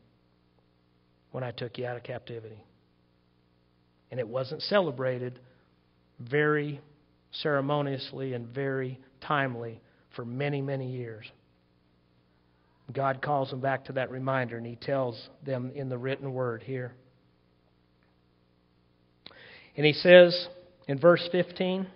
when 1.36 1.44
I 1.44 1.50
took 1.50 1.76
you 1.76 1.84
out 1.84 1.98
of 1.98 2.02
captivity. 2.02 2.64
And 4.10 4.18
it 4.18 4.26
wasn't 4.26 4.62
celebrated 4.62 5.38
very 6.18 6.80
ceremoniously 7.30 8.32
and 8.32 8.48
very 8.48 8.98
timely 9.20 9.82
for 10.14 10.24
many, 10.24 10.62
many 10.62 10.90
years. 10.90 11.26
God 12.90 13.20
calls 13.20 13.50
them 13.50 13.60
back 13.60 13.84
to 13.84 13.92
that 13.92 14.10
reminder, 14.10 14.56
and 14.56 14.66
He 14.66 14.76
tells 14.76 15.28
them 15.44 15.72
in 15.74 15.90
the 15.90 15.98
written 15.98 16.32
word 16.32 16.62
here. 16.62 16.94
And 19.76 19.84
He 19.84 19.92
says 19.92 20.48
in 20.88 20.98
verse 20.98 21.28
15, 21.32 21.86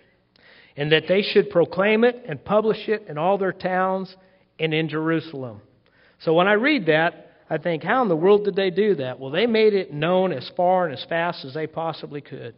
and 0.76 0.92
that 0.92 1.04
they 1.09 1.23
should 1.23 1.49
proclaim 1.49 2.04
it 2.04 2.25
and 2.28 2.44
publish 2.44 2.88
it 2.88 3.06
in 3.09 3.16
all 3.16 3.38
their 3.38 3.54
towns 3.54 4.14
and 4.59 4.75
in 4.75 4.90
Jerusalem. 4.90 5.62
So 6.25 6.35
when 6.35 6.47
I 6.47 6.52
read 6.52 6.85
that, 6.88 7.29
I 7.52 7.59
think, 7.59 7.83
how 7.83 8.00
in 8.02 8.09
the 8.09 8.16
world 8.16 8.45
did 8.45 8.54
they 8.54 8.71
do 8.71 8.95
that? 8.95 9.19
Well, 9.19 9.33
they 9.33 9.47
made 9.47 9.75
it 9.75 9.92
known 9.92 10.33
as 10.33 10.49
far 10.57 10.87
and 10.87 10.97
as 10.97 11.04
fast 11.09 11.45
as 11.45 11.52
they 11.52 11.66
possibly 11.66 12.21
could. 12.21 12.54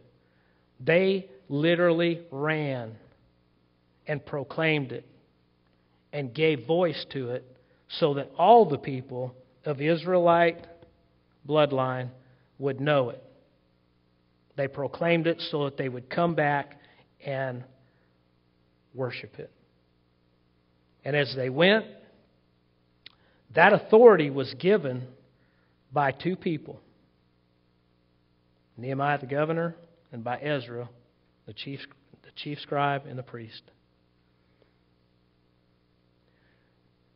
They 0.79 1.27
literally 1.49 2.21
ran 2.29 2.95
and 4.07 4.23
proclaimed 4.23 4.91
it 4.91 5.05
and 6.11 6.31
gave 6.31 6.67
voice 6.67 7.05
to 7.09 7.31
it 7.31 7.43
so 7.87 8.13
that 8.13 8.29
all 8.37 8.69
the 8.69 8.77
people 8.77 9.33
of 9.65 9.81
Israelite 9.81 10.67
bloodline 11.47 12.09
would 12.59 12.79
know 12.79 13.09
it. 13.09 13.23
They 14.55 14.67
proclaimed 14.67 15.25
it 15.25 15.41
so 15.49 15.65
that 15.65 15.75
they 15.75 15.89
would 15.89 16.07
come 16.07 16.35
back 16.35 16.77
and 17.25 17.63
worship 18.93 19.39
it. 19.39 19.51
And 21.03 21.15
as 21.15 21.33
they 21.35 21.49
went, 21.49 21.85
that 23.55 23.73
authority 23.73 24.29
was 24.29 24.53
given 24.59 25.07
by 25.91 26.11
two 26.11 26.35
people 26.35 26.79
Nehemiah 28.77 29.19
the 29.19 29.27
governor 29.27 29.75
and 30.11 30.23
by 30.23 30.37
Ezra, 30.39 30.89
the 31.45 31.53
chief, 31.53 31.79
the 32.23 32.31
chief 32.35 32.59
scribe 32.59 33.05
and 33.05 33.17
the 33.17 33.23
priest. 33.23 33.61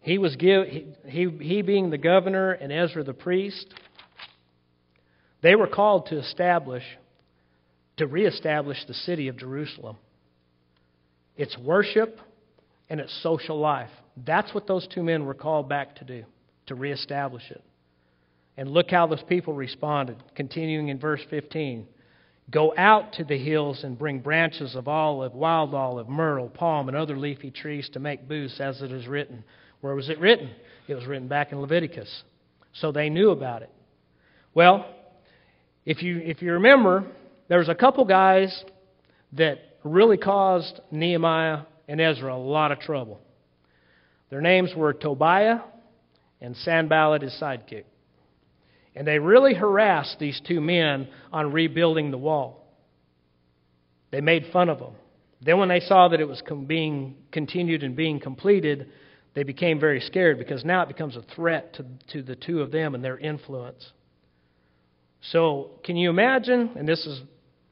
He 0.02 0.20
was 0.20 0.36
give, 0.36 0.68
he, 0.68 0.88
he, 1.06 1.30
he 1.42 1.62
being 1.64 1.90
the 1.90 1.98
governor 1.98 2.52
and 2.52 2.72
Ezra 2.72 3.04
the 3.04 3.14
priest, 3.14 3.74
they 5.42 5.56
were 5.56 5.68
called 5.68 6.08
to 6.08 6.20
establish, 6.20 6.84
to 7.98 8.06
reestablish 8.06 8.78
the 8.88 8.94
city 8.94 9.28
of 9.28 9.38
Jerusalem 9.38 9.98
its 11.38 11.56
worship, 11.58 12.20
and 12.90 13.00
its 13.00 13.18
social 13.22 13.60
life. 13.60 13.92
That's 14.26 14.54
what 14.54 14.68
those 14.68 14.88
two 14.88 15.04
men 15.04 15.26
were 15.26 15.34
called 15.34 15.70
back 15.70 15.96
to 15.98 16.06
do. 16.06 16.24
to 16.68 16.76
reestablish 16.76 17.50
it. 17.50 17.64
And 18.58 18.70
look 18.70 18.92
how 18.92 19.08
those 19.08 19.24
people 19.30 19.54
responded. 19.54 20.18
Continuing 20.36 20.90
in 20.90 21.00
verse 21.00 21.22
15 21.30 21.88
Go 22.50 22.74
out 22.78 23.14
to 23.14 23.26
the 23.26 23.38
hills 23.38 23.84
and 23.84 24.00
bring 24.00 24.20
branches 24.20 24.76
of 24.76 24.88
olive, 24.88 25.34
wild 25.34 25.74
olive, 25.74 26.08
myrtle, 26.08 26.48
palm, 26.48 26.88
and 26.88 26.96
other 26.96 27.18
leafy 27.18 27.52
trees 27.52 27.90
to 27.90 28.00
make 28.00 28.28
booths, 28.28 28.62
as 28.62 28.82
it 28.82 28.92
is 28.92 29.06
written. 29.06 29.44
Where 29.82 29.96
was 29.96 30.10
it 30.10 30.20
written? 30.20 30.50
It 30.88 30.96
was 30.96 31.06
written 31.06 31.28
back 31.28 31.52
in 31.52 31.60
Leviticus. 31.60 32.24
So 32.74 32.94
they 32.94 33.10
knew 33.10 33.32
about 33.32 33.64
it. 33.64 33.70
Well, 34.54 34.86
if 35.86 36.02
you, 36.02 36.20
if 36.20 36.42
you 36.42 36.54
remember, 36.54 37.06
there 37.50 37.60
was 37.60 37.70
a 37.70 37.76
couple 37.76 38.06
guys 38.06 38.64
that 39.34 39.60
really 39.84 40.18
caused 40.18 40.80
Nehemiah 40.90 41.64
and 41.90 42.00
Ezra 42.00 42.34
a 42.34 42.38
lot 42.38 42.72
of 42.72 42.80
trouble. 42.80 43.20
Their 44.30 44.42
names 44.42 44.74
were 44.76 44.94
Tobiah 44.94 45.60
and 46.42 46.56
Sanballat, 46.58 47.22
his 47.22 47.38
sidekick. 47.42 47.86
And 48.96 49.08
they 49.08 49.20
really 49.20 49.54
harassed 49.54 50.18
these 50.20 50.42
two 50.48 50.60
men 50.60 51.08
on 51.32 51.54
rebuilding 51.54 52.12
the 52.12 52.18
wall. 52.18 52.66
They 54.12 54.22
made 54.22 54.46
fun 54.52 54.70
of 54.70 54.80
them. 54.80 54.94
Then, 55.42 55.60
when 55.60 55.70
they 55.70 55.82
saw 55.82 56.08
that 56.08 56.20
it 56.20 56.28
was 56.28 56.42
being 56.66 57.16
continued 57.32 57.84
and 57.84 57.96
being 57.96 58.20
completed, 58.20 58.90
they 59.36 59.44
became 59.44 59.80
very 59.80 60.00
scared 60.00 60.40
because 60.40 60.66
now 60.66 60.82
it 60.82 60.88
becomes 60.88 61.16
a 61.16 61.22
threat 61.36 61.76
to, 61.76 61.86
to 62.14 62.24
the 62.24 62.36
two 62.36 62.62
of 62.62 62.72
them 62.72 62.96
and 62.96 63.04
their 63.04 63.20
influence. 63.20 63.92
So, 65.22 65.72
can 65.84 65.96
you 65.96 66.10
imagine? 66.10 66.72
And 66.76 66.88
this 66.88 67.06
is 67.06 67.22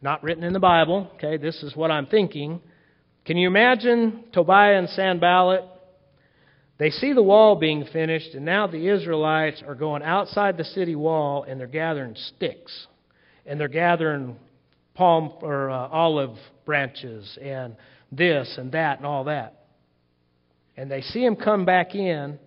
not 0.02 0.24
written 0.24 0.44
in 0.44 0.54
the 0.54 0.60
Bible, 0.60 1.10
okay? 1.16 1.38
This 1.38 1.64
is 1.64 1.76
what 1.76 1.90
I'm 1.90 2.06
thinking. 2.06 2.62
Can 3.26 3.38
you 3.38 3.48
imagine 3.48 4.26
Tobiah 4.32 4.78
and 4.78 4.90
Sanballat 4.90 5.64
they 6.78 6.90
see 6.90 7.14
the 7.14 7.24
wall 7.24 7.56
being 7.56 7.86
finished, 7.94 8.34
and 8.34 8.44
now 8.44 8.68
the 8.68 8.90
Israelites 8.90 9.64
are 9.66 9.76
going 9.76 10.04
outside 10.04 10.58
the 10.58 10.66
city 10.66 10.96
wall 10.96 11.44
and 11.48 11.60
they're 11.60 11.68
gathering 11.68 12.16
sticks. 12.16 12.88
And 13.46 13.60
they're 13.60 13.68
gathering 13.68 14.36
palm 14.94 15.32
or 15.42 15.70
uh, 15.70 15.88
olive 15.88 16.36
branches 16.66 17.38
and 17.42 17.76
this 18.12 18.56
and 18.58 18.72
that 18.74 18.98
and 18.98 19.06
all 19.06 19.26
that. 19.26 19.66
And 20.76 20.92
they 20.92 21.02
see 21.02 21.24
him 21.24 21.38
come 21.38 21.64
back 21.64 21.96
in, 21.96 22.38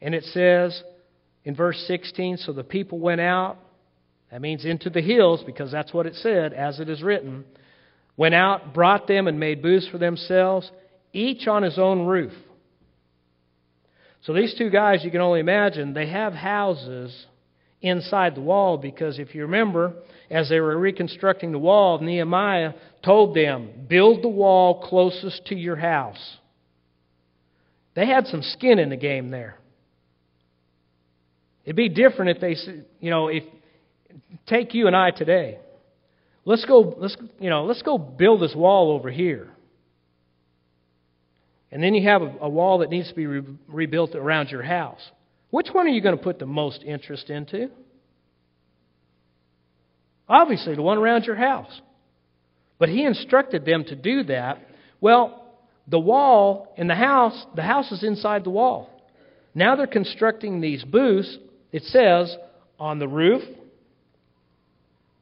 and 0.00 0.14
it 0.14 0.24
says 0.24 0.82
in 1.44 1.54
verse 1.54 1.82
16 1.86 2.38
so 2.38 2.52
the 2.52 2.64
people 2.64 2.98
went 2.98 3.20
out. 3.20 3.58
That 4.30 4.40
means 4.40 4.64
into 4.64 4.88
the 4.88 5.02
hills, 5.02 5.42
because 5.44 5.70
that's 5.70 5.92
what 5.92 6.06
it 6.06 6.14
said, 6.16 6.52
as 6.52 6.80
it 6.80 6.88
is 6.88 7.02
written. 7.02 7.44
Went 8.16 8.34
out, 8.34 8.72
brought 8.72 9.06
them, 9.06 9.28
and 9.28 9.38
made 9.38 9.62
booths 9.62 9.86
for 9.88 9.98
themselves, 9.98 10.70
each 11.12 11.46
on 11.46 11.62
his 11.62 11.78
own 11.78 12.06
roof. 12.06 12.32
So 14.26 14.32
these 14.32 14.56
two 14.58 14.70
guys, 14.70 15.04
you 15.04 15.12
can 15.12 15.20
only 15.20 15.38
imagine, 15.38 15.94
they 15.94 16.08
have 16.08 16.34
houses 16.34 17.26
inside 17.80 18.34
the 18.34 18.40
wall 18.40 18.76
because 18.76 19.20
if 19.20 19.36
you 19.36 19.42
remember, 19.42 19.94
as 20.28 20.48
they 20.48 20.58
were 20.58 20.76
reconstructing 20.76 21.52
the 21.52 21.60
wall, 21.60 22.00
Nehemiah 22.00 22.72
told 23.04 23.36
them, 23.36 23.86
build 23.88 24.24
the 24.24 24.28
wall 24.28 24.82
closest 24.82 25.46
to 25.46 25.54
your 25.54 25.76
house. 25.76 26.38
They 27.94 28.04
had 28.04 28.26
some 28.26 28.42
skin 28.42 28.80
in 28.80 28.90
the 28.90 28.96
game 28.96 29.30
there. 29.30 29.58
It'd 31.64 31.76
be 31.76 31.88
different 31.88 32.32
if 32.32 32.40
they, 32.40 32.56
you 32.98 33.10
know, 33.10 33.28
if 33.28 33.44
take 34.46 34.74
you 34.74 34.88
and 34.88 34.96
I 34.96 35.12
today. 35.12 35.60
Let's 36.44 36.64
go, 36.64 36.96
let's, 36.98 37.16
you 37.38 37.48
know, 37.48 37.64
let's 37.64 37.82
go 37.82 37.96
build 37.96 38.42
this 38.42 38.56
wall 38.56 38.90
over 38.90 39.08
here. 39.08 39.50
And 41.76 41.84
then 41.84 41.92
you 41.92 42.08
have 42.08 42.22
a, 42.22 42.32
a 42.40 42.48
wall 42.48 42.78
that 42.78 42.88
needs 42.88 43.10
to 43.10 43.14
be 43.14 43.26
re- 43.26 43.42
rebuilt 43.68 44.14
around 44.14 44.48
your 44.48 44.62
house. 44.62 45.10
Which 45.50 45.68
one 45.72 45.84
are 45.86 45.90
you 45.90 46.00
going 46.00 46.16
to 46.16 46.24
put 46.24 46.38
the 46.38 46.46
most 46.46 46.82
interest 46.82 47.28
into? 47.28 47.68
Obviously, 50.26 50.74
the 50.74 50.80
one 50.80 50.96
around 50.96 51.24
your 51.24 51.36
house. 51.36 51.82
But 52.78 52.88
he 52.88 53.04
instructed 53.04 53.66
them 53.66 53.84
to 53.88 53.94
do 53.94 54.22
that. 54.22 54.66
Well, 55.02 55.44
the 55.86 55.98
wall 55.98 56.72
in 56.78 56.86
the 56.86 56.94
house, 56.94 57.44
the 57.54 57.60
house 57.60 57.92
is 57.92 58.02
inside 58.02 58.44
the 58.44 58.50
wall. 58.50 58.88
Now 59.54 59.76
they're 59.76 59.86
constructing 59.86 60.62
these 60.62 60.82
booths, 60.82 61.36
it 61.72 61.82
says, 61.82 62.34
on 62.80 62.98
the 62.98 63.06
roof, 63.06 63.42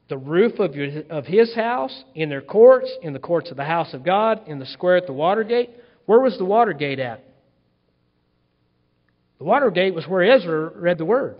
the 0.07 0.17
roof 0.17 0.59
of, 0.59 0.73
your, 0.73 1.03
of 1.09 1.25
his 1.25 1.53
house, 1.53 2.05
in 2.13 2.29
their 2.29 2.39
courts, 2.39 2.89
in 3.01 3.11
the 3.11 3.19
courts 3.19 3.51
of 3.51 3.57
the 3.57 3.65
house 3.65 3.93
of 3.93 4.05
God, 4.05 4.47
in 4.47 4.59
the 4.59 4.65
square 4.65 4.95
at 4.95 5.05
the 5.05 5.11
water 5.11 5.43
gate. 5.43 5.71
Where 6.05 6.19
was 6.19 6.37
the 6.37 6.45
water 6.45 6.73
gate 6.73 6.99
at? 6.99 7.23
The 9.37 9.43
water 9.43 9.71
gate 9.71 9.93
was 9.93 10.07
where 10.07 10.23
Ezra 10.23 10.69
read 10.75 10.97
the 10.97 11.05
word. 11.05 11.37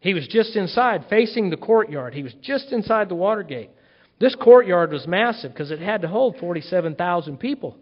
He 0.00 0.14
was 0.14 0.28
just 0.28 0.56
inside, 0.56 1.06
facing 1.08 1.50
the 1.50 1.56
courtyard. 1.56 2.14
He 2.14 2.22
was 2.22 2.34
just 2.42 2.70
inside 2.70 3.08
the 3.08 3.14
water 3.14 3.42
gate. 3.42 3.70
This 4.18 4.34
courtyard 4.34 4.92
was 4.92 5.06
massive 5.06 5.52
because 5.52 5.70
it 5.70 5.80
had 5.80 6.02
to 6.02 6.08
hold 6.08 6.36
47,000 6.38 7.38
people. 7.38 7.76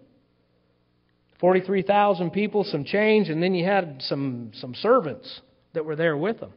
43,000 1.40 2.30
people, 2.30 2.64
some 2.64 2.84
change, 2.84 3.28
and 3.28 3.42
then 3.42 3.54
you 3.54 3.64
had 3.64 4.00
some, 4.00 4.52
some 4.54 4.74
servants 4.74 5.40
that 5.74 5.84
were 5.84 5.96
there 5.96 6.16
with 6.16 6.40
them. 6.40 6.52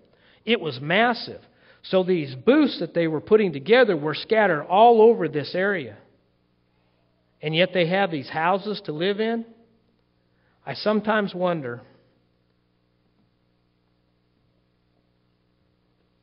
It 0.45 0.61
was 0.61 0.79
massive. 0.79 1.41
So 1.83 2.03
these 2.03 2.35
booths 2.35 2.79
that 2.79 2.93
they 2.93 3.07
were 3.07 3.21
putting 3.21 3.51
together 3.51 3.97
were 3.97 4.15
scattered 4.15 4.63
all 4.63 5.01
over 5.01 5.27
this 5.27 5.53
area 5.53 5.97
and 7.41 7.55
yet 7.55 7.69
they 7.73 7.87
have 7.87 8.11
these 8.11 8.29
houses 8.29 8.81
to 8.85 8.91
live 8.91 9.19
in? 9.19 9.45
I 10.65 10.73
sometimes 10.73 11.33
wonder 11.33 11.81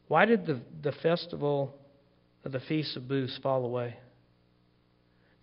why 0.09 0.24
did 0.27 0.46
the, 0.46 0.61
the 0.83 0.92
festival 1.03 1.74
of 2.44 2.53
the 2.53 2.61
Feast 2.61 2.96
of 2.96 3.09
Booths 3.09 3.38
fall 3.42 3.64
away? 3.64 3.96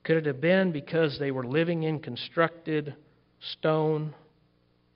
Could 0.03 0.17
it 0.17 0.25
have 0.25 0.41
been 0.41 0.71
because 0.71 1.17
they 1.19 1.31
were 1.31 1.45
living 1.45 1.83
in 1.83 1.99
constructed 1.99 2.95
stone, 3.53 4.13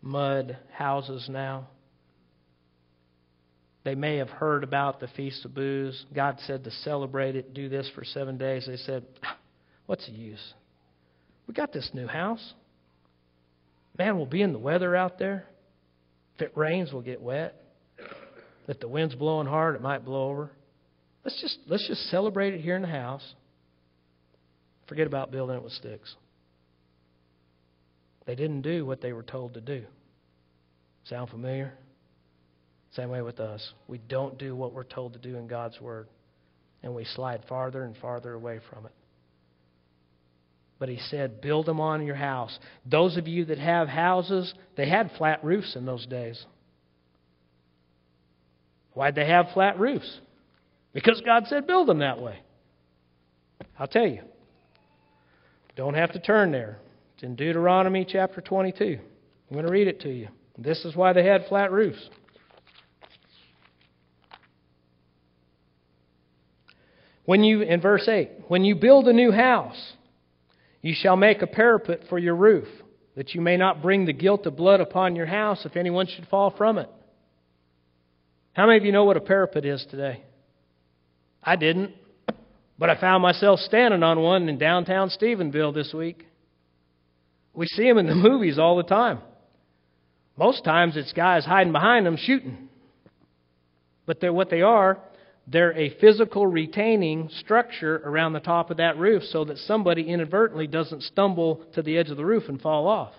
mud 0.02 0.58
houses 0.72 1.28
now? 1.30 1.68
They 3.84 3.96
may 3.96 4.18
have 4.18 4.30
heard 4.30 4.64
about 4.64 5.00
the 5.00 5.08
Feast 5.10 5.46
of 5.46 5.54
Booths. 5.54 6.06
God 6.14 6.40
said 6.48 6.64
to 6.64 6.72
celebrate 6.72 7.36
it, 7.36 7.54
do 7.54 7.70
this 7.70 7.90
for 7.94 8.04
seven 8.04 8.38
days. 8.38 8.66
They 8.66 8.78
said, 8.78 9.06
ah, 9.24 9.38
What's 9.86 10.06
the 10.08 10.14
use? 10.14 10.54
We 11.48 11.54
got 11.54 11.72
this 11.72 11.90
new 11.94 12.08
house. 12.08 12.54
Man, 13.98 14.18
we'll 14.18 14.26
be 14.26 14.42
in 14.42 14.54
the 14.54 14.60
weather 14.60 14.96
out 14.96 15.18
there. 15.20 15.46
If 16.36 16.42
it 16.42 16.52
rains, 16.56 16.92
we'll 16.92 17.02
get 17.02 17.22
wet. 17.22 17.56
If 18.68 18.80
the 18.80 18.88
wind's 18.88 19.16
blowing 19.16 19.48
hard, 19.48 19.76
it 19.76 19.82
might 19.82 20.04
blow 20.04 20.30
over. 20.30 20.52
Let's 21.24 21.40
just 21.42 21.58
let's 21.68 21.88
just 21.88 22.10
celebrate 22.10 22.54
it 22.54 22.62
here 22.62 22.76
in 22.76 22.82
the 22.82 22.88
house. 22.88 23.24
Forget 24.88 25.08
about 25.08 25.32
building 25.32 25.56
it 25.56 25.64
with 25.64 25.74
sticks. 25.74 26.14
They 28.26 28.36
didn't 28.36 28.62
do 28.62 28.86
what 28.86 29.02
they 29.02 29.14
were 29.14 29.24
told 29.24 29.54
to 29.54 29.62
do. 29.62 29.84
Sound 31.06 31.30
familiar? 31.30 31.74
Same 32.96 33.10
way 33.10 33.22
with 33.22 33.40
us. 33.40 33.74
We 33.88 34.00
don't 34.00 34.38
do 34.38 34.56
what 34.56 34.74
we're 34.74 34.84
told 34.84 35.14
to 35.14 35.20
do 35.20 35.38
in 35.38 35.48
God's 35.48 35.80
Word, 35.80 36.08
and 36.82 36.96
we 36.96 37.06
slide 37.06 37.44
farther 37.48 37.84
and 37.84 37.96
farther 37.98 38.34
away 38.34 38.60
from 38.70 38.86
it. 38.86 38.92
But 40.78 40.90
he 40.90 41.00
said, 41.10 41.42
build 41.42 41.66
them 41.66 41.80
on 41.80 42.06
your 42.06 42.16
house. 42.16 42.58
Those 42.86 43.18
of 43.18 43.28
you 43.28 43.46
that 43.46 43.60
have 43.60 43.88
houses, 43.88 44.54
they 44.76 44.90
had 44.90 45.12
flat 45.18 45.44
roofs 45.44 45.76
in 45.76 45.86
those 45.86 46.06
days. 46.06 46.46
Why'd 48.94 49.16
they 49.16 49.28
have 49.28 49.48
flat 49.54 49.80
roofs? 49.80 50.20
Because 50.94 51.22
God 51.26 51.44
said 51.48 51.68
build 51.68 51.88
them 51.88 52.00
that 52.00 52.22
way. 52.22 52.40
I'll 53.78 53.88
tell 53.88 54.08
you. 54.08 54.22
Don't 55.76 55.96
have 55.96 56.14
to 56.14 56.20
turn 56.20 56.52
there. 56.52 56.80
It's 57.16 57.24
in 57.24 57.36
Deuteronomy 57.36 58.06
chapter 58.08 58.42
22. 58.42 58.98
I'm 59.50 59.54
going 59.54 59.66
to 59.66 59.72
read 59.72 59.88
it 59.88 60.02
to 60.02 60.10
you. 60.10 60.30
This 60.58 60.84
is 60.86 60.96
why 60.96 61.14
they 61.14 61.26
had 61.26 61.46
flat 61.48 61.72
roofs. 61.72 62.10
When 67.26 67.44
you, 67.44 67.62
in 67.62 67.82
verse 67.82 68.08
8, 68.08 68.30
when 68.48 68.64
you 68.64 68.76
build 68.76 69.08
a 69.08 69.14
new 69.14 69.32
house, 69.32 69.94
you 70.86 70.94
shall 70.96 71.16
make 71.16 71.42
a 71.42 71.48
parapet 71.48 72.02
for 72.10 72.20
your 72.20 72.36
roof, 72.36 72.68
that 73.16 73.34
you 73.34 73.42
may 73.42 73.58
not 73.58 73.82
bring 73.82 74.06
the 74.06 74.14
guilt 74.14 74.46
of 74.46 74.56
blood 74.56 74.82
upon 74.82 75.16
your 75.16 75.26
house 75.26 75.66
if 75.66 75.76
anyone 75.76 76.06
should 76.06 76.28
fall 76.28 76.54
from 76.56 76.78
it. 76.78 76.88
How 78.54 78.68
many 78.68 78.78
of 78.78 78.86
you 78.86 78.92
know 78.92 79.04
what 79.04 79.18
a 79.18 79.22
parapet 79.22 79.66
is 79.66 79.84
today? 79.90 80.22
I 81.42 81.56
didn't, 81.56 81.94
but 82.78 82.92
I 82.92 83.02
found 83.02 83.24
myself 83.24 83.62
standing 83.62 84.04
on 84.04 84.20
one 84.20 84.48
in 84.48 84.60
downtown 84.60 85.10
Stephenville 85.10 85.74
this 85.74 85.92
week. 85.92 86.24
We 87.56 87.66
see 87.66 87.88
them 87.88 87.98
in 87.98 88.06
the 88.06 88.14
movies 88.14 88.60
all 88.60 88.78
the 88.78 88.84
time. 88.84 89.22
Most 90.38 90.64
times 90.64 90.98
it's 90.98 91.14
guys 91.14 91.46
hiding 91.46 91.74
behind 91.74 92.06
them 92.06 92.16
shooting. 92.16 92.70
But 94.06 94.22
they're, 94.22 94.32
what 94.32 94.52
they 94.52 94.62
are 94.62 95.00
they're 95.48 95.78
a 95.78 95.96
physical 96.00 96.48
retaining 96.48 97.30
structure 97.40 98.02
around 98.04 98.34
the 98.34 98.40
top 98.40 98.72
of 98.72 98.78
that 98.78 98.98
roof 98.98 99.24
so 99.24 99.46
that 99.46 99.58
somebody 99.60 100.04
inadvertently 100.04 100.68
doesn't 100.68 101.04
stumble 101.04 101.64
to 101.74 101.82
the 101.82 101.98
edge 101.98 102.10
of 102.10 102.18
the 102.18 102.26
roof 102.26 102.44
and 102.48 102.60
fall 102.62 102.88
off. 102.88 103.14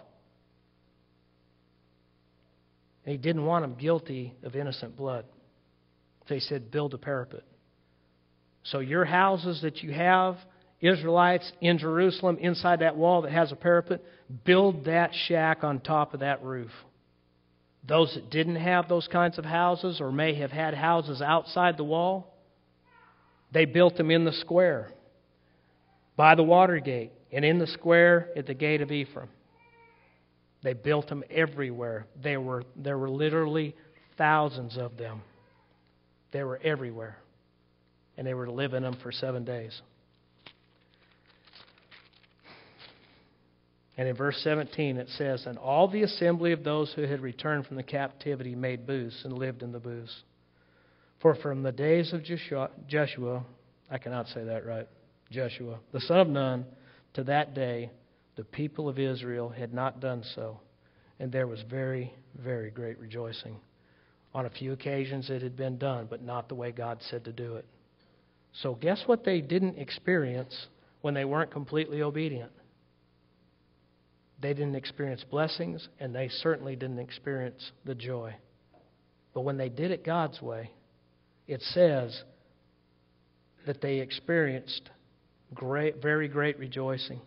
He 3.04 3.16
didn't 3.16 3.44
want 3.44 3.62
them 3.62 3.76
guilty 3.76 4.34
of 4.42 4.56
innocent 4.56 4.96
blood. 4.96 5.26
They 6.28 6.40
said, 6.40 6.72
build 6.72 6.92
a 6.94 6.98
parapet. 6.98 7.44
So 8.64 8.80
your 8.80 9.04
houses 9.04 9.60
that 9.62 9.84
you 9.84 9.92
have, 9.92 10.36
Israelites 10.80 11.50
in 11.60 11.78
Jerusalem, 11.78 12.38
inside 12.40 12.80
that 12.80 12.96
wall 12.96 13.22
that 13.22 13.30
has 13.30 13.52
a 13.52 13.56
parapet, 13.56 14.04
build 14.44 14.86
that 14.86 15.12
shack 15.28 15.62
on 15.62 15.78
top 15.78 16.14
of 16.14 16.20
that 16.20 16.42
roof. 16.42 16.72
Those 17.86 18.14
that 18.14 18.30
didn't 18.30 18.56
have 18.56 18.88
those 18.88 19.06
kinds 19.08 19.38
of 19.38 19.44
houses 19.44 20.00
or 20.00 20.10
may 20.10 20.34
have 20.34 20.50
had 20.50 20.74
houses 20.74 21.22
outside 21.22 21.76
the 21.76 21.84
wall, 21.84 22.34
they 23.52 23.64
built 23.64 23.96
them 23.96 24.10
in 24.10 24.24
the 24.24 24.32
square, 24.32 24.90
by 26.16 26.34
the 26.34 26.42
water 26.42 26.80
gate, 26.80 27.12
and 27.30 27.44
in 27.44 27.58
the 27.58 27.66
square 27.66 28.30
at 28.36 28.46
the 28.46 28.54
gate 28.54 28.80
of 28.80 28.90
Ephraim. 28.90 29.28
They 30.62 30.72
built 30.72 31.08
them 31.08 31.22
everywhere. 31.30 32.06
There 32.20 32.40
were, 32.40 32.64
there 32.74 32.98
were 32.98 33.10
literally 33.10 33.76
thousands 34.18 34.76
of 34.76 34.96
them. 34.96 35.22
They 36.32 36.42
were 36.42 36.58
everywhere. 36.64 37.18
And 38.16 38.26
they 38.26 38.34
were 38.34 38.46
to 38.46 38.52
live 38.52 38.74
in 38.74 38.82
them 38.82 38.96
for 39.02 39.12
seven 39.12 39.44
days. 39.44 39.80
And 43.96 44.08
in 44.08 44.14
verse 44.14 44.38
17 44.42 44.98
it 44.98 45.08
says, 45.10 45.46
And 45.46 45.58
all 45.58 45.88
the 45.88 46.02
assembly 46.02 46.52
of 46.52 46.64
those 46.64 46.92
who 46.94 47.02
had 47.02 47.20
returned 47.20 47.66
from 47.66 47.76
the 47.76 47.82
captivity 47.82 48.54
made 48.54 48.86
booths 48.86 49.22
and 49.24 49.32
lived 49.32 49.62
in 49.62 49.72
the 49.72 49.78
booths. 49.78 50.22
For 51.22 51.34
from 51.34 51.62
the 51.62 51.72
days 51.72 52.12
of 52.12 52.22
Joshua, 52.22 52.70
Joshua, 52.88 53.44
I 53.90 53.98
cannot 53.98 54.28
say 54.28 54.44
that 54.44 54.66
right, 54.66 54.86
Joshua, 55.30 55.78
the 55.92 56.00
son 56.00 56.18
of 56.18 56.28
Nun, 56.28 56.66
to 57.14 57.24
that 57.24 57.54
day, 57.54 57.90
the 58.36 58.44
people 58.44 58.88
of 58.88 58.98
Israel 58.98 59.48
had 59.48 59.72
not 59.72 60.00
done 60.00 60.22
so. 60.34 60.60
And 61.18 61.32
there 61.32 61.46
was 61.46 61.62
very, 61.70 62.12
very 62.34 62.70
great 62.70 62.98
rejoicing. 62.98 63.56
On 64.34 64.44
a 64.44 64.50
few 64.50 64.72
occasions 64.72 65.30
it 65.30 65.40
had 65.40 65.56
been 65.56 65.78
done, 65.78 66.06
but 66.10 66.22
not 66.22 66.48
the 66.48 66.54
way 66.54 66.70
God 66.70 66.98
said 67.08 67.24
to 67.24 67.32
do 67.32 67.56
it. 67.56 67.64
So, 68.62 68.74
guess 68.74 69.02
what 69.06 69.24
they 69.24 69.40
didn't 69.40 69.78
experience 69.78 70.66
when 71.00 71.14
they 71.14 71.24
weren't 71.24 71.50
completely 71.50 72.02
obedient? 72.02 72.52
They 74.40 74.52
didn't 74.52 74.74
experience 74.74 75.24
blessings, 75.30 75.88
and 75.98 76.14
they 76.14 76.28
certainly 76.28 76.76
didn't 76.76 76.98
experience 76.98 77.72
the 77.84 77.94
joy. 77.94 78.34
But 79.32 79.42
when 79.42 79.56
they 79.56 79.68
did 79.68 79.90
it 79.90 80.04
God's 80.04 80.40
way, 80.42 80.70
it 81.46 81.62
says 81.62 82.22
that 83.66 83.80
they 83.80 83.98
experienced 83.98 84.90
great, 85.54 86.02
very 86.02 86.28
great 86.28 86.58
rejoicing. 86.58 87.20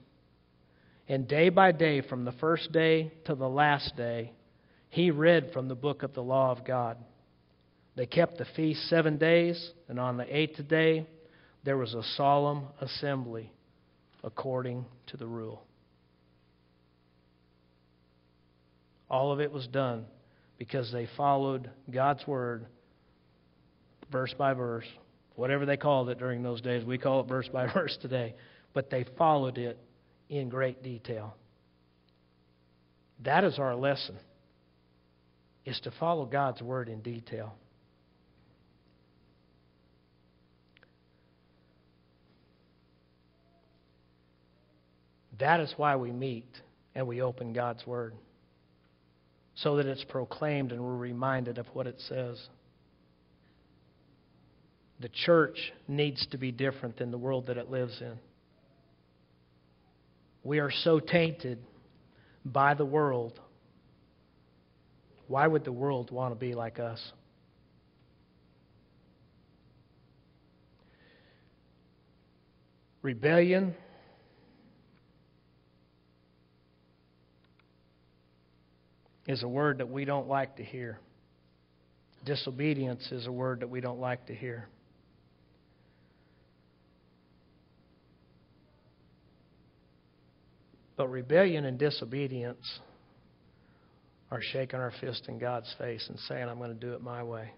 And 1.07 1.27
day 1.27 1.49
by 1.49 1.71
day, 1.71 2.01
from 2.01 2.25
the 2.25 2.31
first 2.33 2.71
day 2.71 3.11
to 3.25 3.35
the 3.35 3.49
last 3.49 3.95
day, 3.95 4.33
he 4.89 5.11
read 5.11 5.51
from 5.53 5.67
the 5.67 5.75
book 5.75 6.03
of 6.03 6.13
the 6.13 6.23
law 6.23 6.51
of 6.51 6.65
God. 6.65 6.97
They 7.95 8.05
kept 8.05 8.37
the 8.37 8.45
feast 8.55 8.87
seven 8.89 9.17
days, 9.17 9.71
and 9.87 9.99
on 9.99 10.17
the 10.17 10.35
eighth 10.35 10.67
day, 10.67 11.07
there 11.63 11.77
was 11.77 11.93
a 11.93 12.03
solemn 12.15 12.67
assembly 12.79 13.51
according 14.23 14.85
to 15.07 15.17
the 15.17 15.27
rule. 15.27 15.63
All 19.09 19.31
of 19.31 19.39
it 19.39 19.51
was 19.51 19.67
done 19.67 20.05
because 20.57 20.91
they 20.91 21.07
followed 21.17 21.69
God's 21.89 22.25
word 22.27 22.67
verse 24.11 24.33
by 24.37 24.53
verse, 24.53 24.85
whatever 25.35 25.65
they 25.65 25.77
called 25.77 26.09
it 26.09 26.19
during 26.19 26.43
those 26.43 26.61
days. 26.61 26.83
We 26.83 26.97
call 26.97 27.21
it 27.21 27.27
verse 27.27 27.47
by 27.47 27.67
verse 27.73 27.97
today. 28.01 28.35
But 28.73 28.89
they 28.89 29.05
followed 29.17 29.57
it 29.57 29.79
in 30.29 30.49
great 30.49 30.83
detail. 30.83 31.35
That 33.23 33.43
is 33.43 33.57
our 33.57 33.75
lesson, 33.75 34.17
is 35.65 35.79
to 35.81 35.91
follow 35.99 36.25
God's 36.25 36.61
word 36.61 36.87
in 36.87 37.01
detail. 37.01 37.55
That 45.39 45.61
is 45.61 45.73
why 45.77 45.95
we 45.95 46.11
meet 46.11 46.47
and 46.95 47.07
we 47.07 47.21
open 47.21 47.53
God's 47.53 47.85
word 47.87 48.13
so 49.63 49.75
that 49.77 49.85
it's 49.85 50.03
proclaimed 50.05 50.71
and 50.71 50.81
we're 50.81 50.95
reminded 50.95 51.57
of 51.57 51.67
what 51.73 51.87
it 51.87 51.99
says. 52.07 52.39
The 54.99 55.09
church 55.09 55.57
needs 55.87 56.25
to 56.31 56.37
be 56.37 56.51
different 56.51 56.97
than 56.97 57.11
the 57.11 57.17
world 57.17 57.47
that 57.47 57.57
it 57.57 57.69
lives 57.69 57.99
in. 58.01 58.17
We 60.43 60.59
are 60.59 60.71
so 60.71 60.99
tainted 60.99 61.59
by 62.45 62.73
the 62.73 62.85
world. 62.85 63.39
Why 65.27 65.45
would 65.45 65.65
the 65.65 65.71
world 65.71 66.11
want 66.11 66.33
to 66.33 66.39
be 66.39 66.53
like 66.53 66.79
us? 66.79 66.99
Rebellion 73.01 73.75
is 79.29 79.43
a 79.43 79.47
word 79.47 79.77
that 79.77 79.87
we 79.87 80.05
don't 80.05 80.27
like 80.27 80.55
to 80.55 80.63
hear. 80.63 80.99
Disobedience 82.25 83.11
is 83.11 83.27
a 83.27 83.31
word 83.31 83.59
that 83.59 83.69
we 83.69 83.79
don't 83.79 83.99
like 83.99 84.25
to 84.25 84.33
hear. 84.33 84.67
But 90.97 91.09
rebellion 91.09 91.63
and 91.65 91.77
disobedience 91.77 92.79
are 94.31 94.41
shaking 94.41 94.79
our 94.79 94.91
fist 94.99 95.25
in 95.27 95.37
God's 95.37 95.73
face 95.77 96.03
and 96.09 96.17
saying, 96.21 96.49
I'm 96.49 96.57
going 96.57 96.73
to 96.73 96.75
do 96.75 96.93
it 96.93 97.01
my 97.03 97.21
way. 97.21 97.51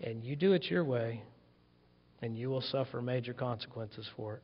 And 0.00 0.24
you 0.24 0.34
do 0.34 0.54
it 0.54 0.64
your 0.64 0.82
way, 0.82 1.22
and 2.20 2.36
you 2.36 2.50
will 2.50 2.62
suffer 2.62 3.00
major 3.00 3.32
consequences 3.32 4.10
for 4.16 4.34
it 4.34 4.42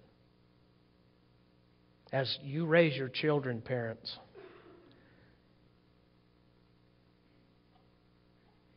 as 2.13 2.39
you 2.43 2.67
raise 2.67 2.97
your 2.97 3.09
children, 3.09 3.61
parents. 3.61 4.17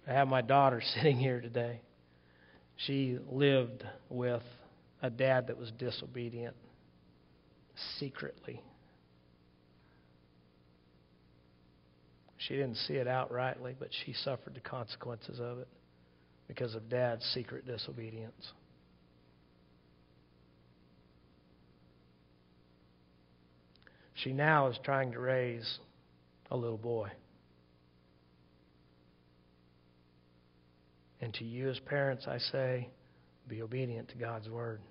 I 0.08 0.14
have 0.14 0.28
my 0.28 0.42
daughter 0.42 0.82
sitting 0.96 1.18
here 1.18 1.42
today. 1.42 1.82
She 2.86 3.18
lived 3.30 3.84
with 4.10 4.44
a 5.02 5.10
dad 5.10 5.48
that 5.48 5.58
was 5.58 5.72
disobedient 5.78 6.56
secretly. 8.00 8.62
She 12.38 12.56
didn't 12.56 12.76
see 12.76 12.96
it 12.96 13.08
outrightly, 13.08 13.76
but 13.78 13.90
she 14.04 14.14
suffered 14.14 14.56
the 14.56 14.62
consequences 14.62 15.40
of 15.40 15.60
it 15.60 15.68
because 16.48 16.74
of 16.74 16.90
dad's 16.90 17.24
secret 17.36 17.68
disobedience. 17.68 18.52
She 24.24 24.34
now 24.34 24.68
is 24.68 24.78
trying 24.84 25.14
to 25.14 25.20
raise 25.20 25.80
a 26.52 26.58
little 26.58 26.78
boy. 26.78 27.10
And 31.22 31.34
to 31.36 31.44
you 31.44 31.70
as 31.70 31.80
parents, 31.80 32.26
I 32.28 32.38
say, 32.52 32.90
be 33.48 33.62
obedient 33.62 34.10
to 34.10 34.18
God's 34.18 34.50
word. 34.50 34.82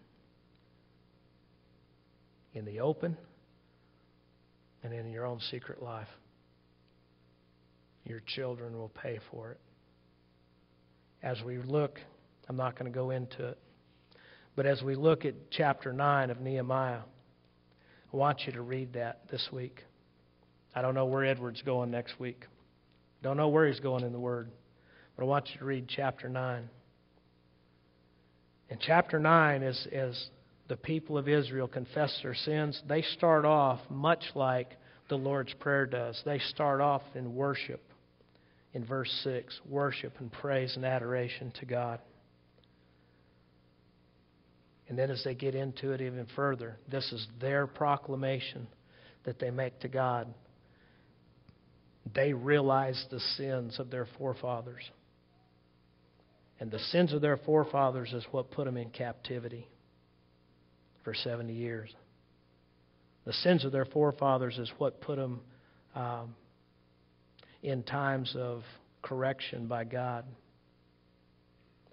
In 2.54 2.64
the 2.64 2.80
open 2.80 3.16
and 4.82 4.92
in 4.92 5.10
your 5.10 5.26
own 5.26 5.40
secret 5.50 5.82
life. 5.82 6.08
Your 8.04 8.22
children 8.34 8.76
will 8.76 8.88
pay 8.88 9.20
for 9.30 9.52
it. 9.52 9.60
As 11.22 11.40
we 11.44 11.58
look, 11.58 12.00
I'm 12.48 12.56
not 12.56 12.76
going 12.76 12.90
to 12.90 12.96
go 12.96 13.10
into 13.10 13.48
it, 13.48 13.58
but 14.56 14.66
as 14.66 14.82
we 14.82 14.96
look 14.96 15.24
at 15.24 15.34
chapter 15.50 15.92
9 15.92 16.30
of 16.30 16.40
Nehemiah, 16.40 17.00
I 18.12 18.16
want 18.16 18.40
you 18.46 18.52
to 18.52 18.62
read 18.62 18.94
that 18.94 19.22
this 19.30 19.48
week. 19.52 19.84
I 20.74 20.82
don't 20.82 20.94
know 20.94 21.06
where 21.06 21.24
Edward's 21.24 21.62
going 21.62 21.90
next 21.90 22.18
week. 22.18 22.44
Don't 23.22 23.36
know 23.36 23.48
where 23.48 23.66
he's 23.66 23.80
going 23.80 24.04
in 24.04 24.12
the 24.12 24.18
Word. 24.18 24.50
But 25.16 25.24
I 25.24 25.26
want 25.26 25.48
you 25.52 25.58
to 25.58 25.64
read 25.64 25.86
chapter 25.88 26.28
9. 26.28 26.68
In 28.70 28.78
chapter 28.80 29.18
9, 29.18 29.62
as, 29.62 29.86
as 29.92 30.28
the 30.68 30.76
people 30.76 31.18
of 31.18 31.28
Israel 31.28 31.68
confess 31.68 32.18
their 32.22 32.34
sins, 32.34 32.80
they 32.88 33.02
start 33.02 33.44
off 33.44 33.80
much 33.90 34.22
like 34.34 34.76
the 35.08 35.16
Lord's 35.16 35.52
Prayer 35.54 35.86
does. 35.86 36.20
They 36.24 36.38
start 36.38 36.80
off 36.80 37.02
in 37.14 37.34
worship 37.34 37.82
in 38.72 38.84
verse 38.84 39.10
6 39.24 39.60
worship 39.68 40.14
and 40.20 40.30
praise 40.32 40.76
and 40.76 40.84
adoration 40.84 41.52
to 41.58 41.66
God. 41.66 42.00
And 44.90 44.98
then 44.98 45.08
as 45.08 45.22
they 45.22 45.36
get 45.36 45.54
into 45.54 45.92
it 45.92 46.00
even 46.00 46.26
further, 46.34 46.76
this 46.90 47.12
is 47.12 47.24
their 47.40 47.68
proclamation 47.68 48.66
that 49.22 49.38
they 49.38 49.52
make 49.52 49.78
to 49.80 49.88
God. 49.88 50.26
They 52.12 52.32
realize 52.32 53.06
the 53.08 53.20
sins 53.36 53.78
of 53.78 53.88
their 53.88 54.08
forefathers. 54.18 54.82
And 56.58 56.72
the 56.72 56.80
sins 56.80 57.12
of 57.12 57.20
their 57.20 57.36
forefathers 57.36 58.12
is 58.12 58.26
what 58.32 58.50
put 58.50 58.64
them 58.64 58.76
in 58.76 58.90
captivity 58.90 59.68
for 61.04 61.14
70 61.14 61.52
years. 61.52 61.94
The 63.26 63.32
sins 63.32 63.64
of 63.64 63.70
their 63.70 63.84
forefathers 63.84 64.58
is 64.58 64.72
what 64.78 65.00
put 65.00 65.18
them 65.18 65.40
um, 65.94 66.34
in 67.62 67.84
times 67.84 68.34
of 68.36 68.64
correction 69.02 69.68
by 69.68 69.84
God, 69.84 70.24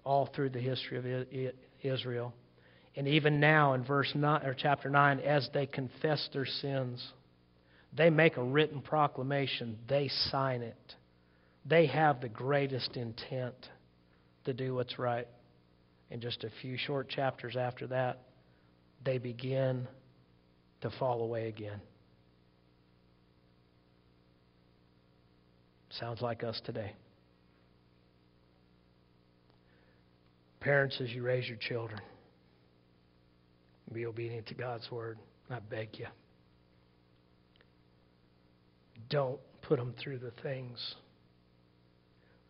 all 0.02 0.28
through 0.34 0.50
the 0.50 0.58
history 0.58 0.98
of 0.98 1.48
Israel. 1.84 2.34
And 2.98 3.06
even 3.06 3.38
now 3.38 3.74
in 3.74 3.84
verse 3.84 4.10
9 4.12 4.44
or 4.44 4.56
chapter 4.58 4.90
9 4.90 5.20
as 5.20 5.48
they 5.54 5.66
confess 5.66 6.28
their 6.32 6.44
sins, 6.44 7.12
they 7.96 8.10
make 8.10 8.36
a 8.36 8.42
written 8.42 8.80
proclamation, 8.80 9.78
they 9.88 10.08
sign 10.32 10.62
it. 10.62 10.94
They 11.64 11.86
have 11.86 12.20
the 12.20 12.28
greatest 12.28 12.96
intent 12.96 13.54
to 14.46 14.52
do 14.52 14.74
what's 14.74 14.98
right. 14.98 15.28
In 16.10 16.20
just 16.20 16.42
a 16.42 16.50
few 16.60 16.76
short 16.76 17.08
chapters 17.08 17.54
after 17.56 17.86
that, 17.86 18.18
they 19.04 19.18
begin 19.18 19.86
to 20.80 20.90
fall 20.98 21.22
away 21.22 21.46
again. 21.46 21.80
Sounds 25.90 26.20
like 26.20 26.42
us 26.42 26.60
today. 26.64 26.94
Parents, 30.58 31.00
as 31.00 31.10
you 31.10 31.22
raise 31.22 31.46
your 31.46 31.58
children, 31.58 32.00
be 33.92 34.06
obedient 34.06 34.46
to 34.48 34.54
God's 34.54 34.90
word. 34.90 35.18
I 35.50 35.58
beg 35.60 35.98
you. 35.98 36.06
Don't 39.08 39.40
put 39.62 39.78
them 39.78 39.94
through 40.02 40.18
the 40.18 40.32
things 40.42 40.94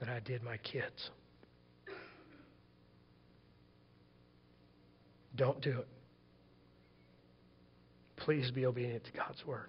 that 0.01 0.09
I 0.09 0.21
did 0.21 0.43
my 0.43 0.57
kids. 0.59 1.11
Don't 5.37 5.61
do 5.61 5.79
it. 5.79 5.89
Please 8.17 8.51
be 8.51 8.67
obedient 8.67 9.05
to 9.05 9.13
God's 9.13 9.45
word. 9.47 9.69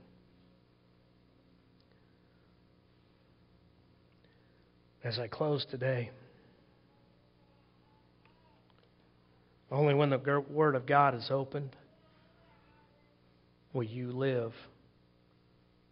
As 5.03 5.19
I 5.19 5.27
close 5.27 5.65
today, 5.69 6.09
only 9.71 9.93
when 9.93 10.09
the 10.09 10.43
Word 10.49 10.75
of 10.75 10.85
God 10.85 11.15
is 11.15 11.27
opened 11.29 11.75
will 13.73 13.83
you 13.83 14.11
live 14.11 14.51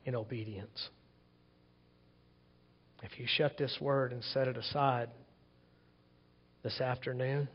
in 0.05 0.15
obedience. 0.15 0.89
If 3.03 3.19
you 3.19 3.25
shut 3.27 3.57
this 3.57 3.77
Word 3.79 4.11
and 4.11 4.23
set 4.23 4.47
it 4.47 4.57
aside 4.57 5.09
this 6.63 6.81
afternoon 6.81 7.47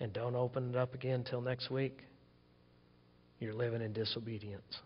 and 0.00 0.12
don't 0.12 0.34
open 0.34 0.70
it 0.70 0.76
up 0.76 0.94
again 0.94 1.20
until 1.20 1.40
next 1.40 1.70
week, 1.70 2.00
you're 3.38 3.54
living 3.54 3.82
in 3.82 3.92
disobedience. 3.92 4.80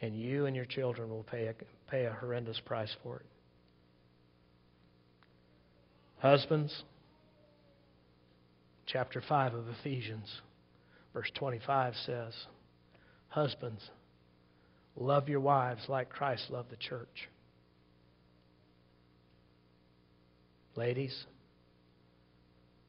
And 0.00 0.16
you 0.16 0.46
and 0.46 0.56
your 0.56 0.64
children 0.64 1.10
will 1.10 1.24
pay 1.24 1.48
a, 1.48 1.54
pay 1.90 2.06
a 2.06 2.12
horrendous 2.12 2.58
price 2.64 2.94
for 3.02 3.16
it. 3.16 3.26
Husbands, 6.20 6.82
chapter 8.92 9.22
5 9.26 9.54
of 9.54 9.68
Ephesians, 9.68 10.28
verse 11.14 11.30
25 11.36 11.94
says, 12.06 12.34
Husbands, 13.28 13.88
love 14.96 15.28
your 15.28 15.40
wives 15.40 15.82
like 15.88 16.10
Christ 16.10 16.50
loved 16.50 16.70
the 16.70 16.76
church. 16.76 17.28
Ladies, 20.74 21.24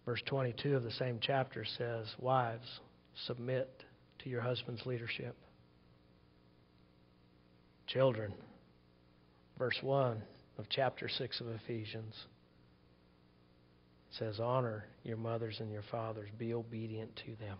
verse 0.06 0.22
22 0.26 0.76
of 0.76 0.84
the 0.84 0.92
same 0.92 1.20
chapter 1.22 1.66
says, 1.78 2.08
Wives, 2.20 2.80
submit 3.28 3.84
to 4.20 4.30
your 4.30 4.42
husband's 4.42 4.86
leadership. 4.86 5.36
Children, 7.86 8.34
verse 9.60 9.78
1 9.82 10.22
of 10.58 10.66
chapter 10.70 11.08
6 11.10 11.42
of 11.42 11.48
Ephesians 11.50 12.16
says, 14.18 14.40
Honor 14.40 14.86
your 15.04 15.18
mothers 15.18 15.58
and 15.60 15.72
your 15.72 15.84
fathers, 15.90 16.30
be 16.38 16.54
obedient 16.54 17.16
to 17.26 17.36
them. 17.40 17.58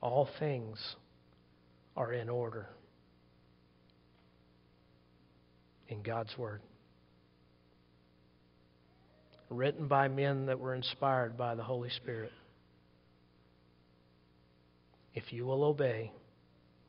All 0.00 0.28
things 0.38 0.78
are 1.96 2.12
in 2.12 2.28
order 2.28 2.68
in 5.88 6.02
God's 6.02 6.36
Word. 6.36 6.60
Written 9.48 9.86
by 9.86 10.08
men 10.08 10.46
that 10.46 10.58
were 10.58 10.74
inspired 10.74 11.36
by 11.36 11.54
the 11.54 11.62
Holy 11.62 11.90
Spirit. 11.90 12.32
If 15.14 15.32
you 15.32 15.44
will 15.44 15.62
obey 15.62 16.10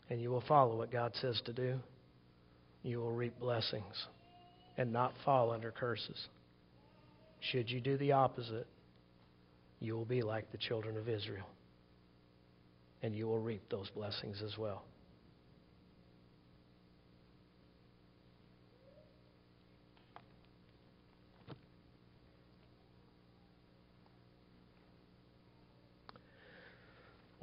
and 0.09 0.21
you 0.21 0.31
will 0.31 0.43
follow 0.47 0.77
what 0.77 0.91
God 0.91 1.11
says 1.21 1.39
to 1.45 1.53
do, 1.53 1.79
you 2.81 2.99
will 2.99 3.11
reap 3.11 3.37
blessings 3.39 4.07
and 4.77 4.91
not 4.91 5.13
fall 5.23 5.51
under 5.51 5.71
curses. 5.71 6.27
Should 7.39 7.69
you 7.69 7.79
do 7.81 7.97
the 7.97 8.13
opposite, 8.13 8.67
you 9.79 9.95
will 9.95 10.05
be 10.05 10.21
like 10.21 10.51
the 10.51 10.57
children 10.57 10.97
of 10.97 11.09
Israel, 11.09 11.47
and 13.01 13.13
you 13.13 13.27
will 13.27 13.39
reap 13.39 13.63
those 13.69 13.89
blessings 13.89 14.41
as 14.41 14.57
well. 14.57 14.83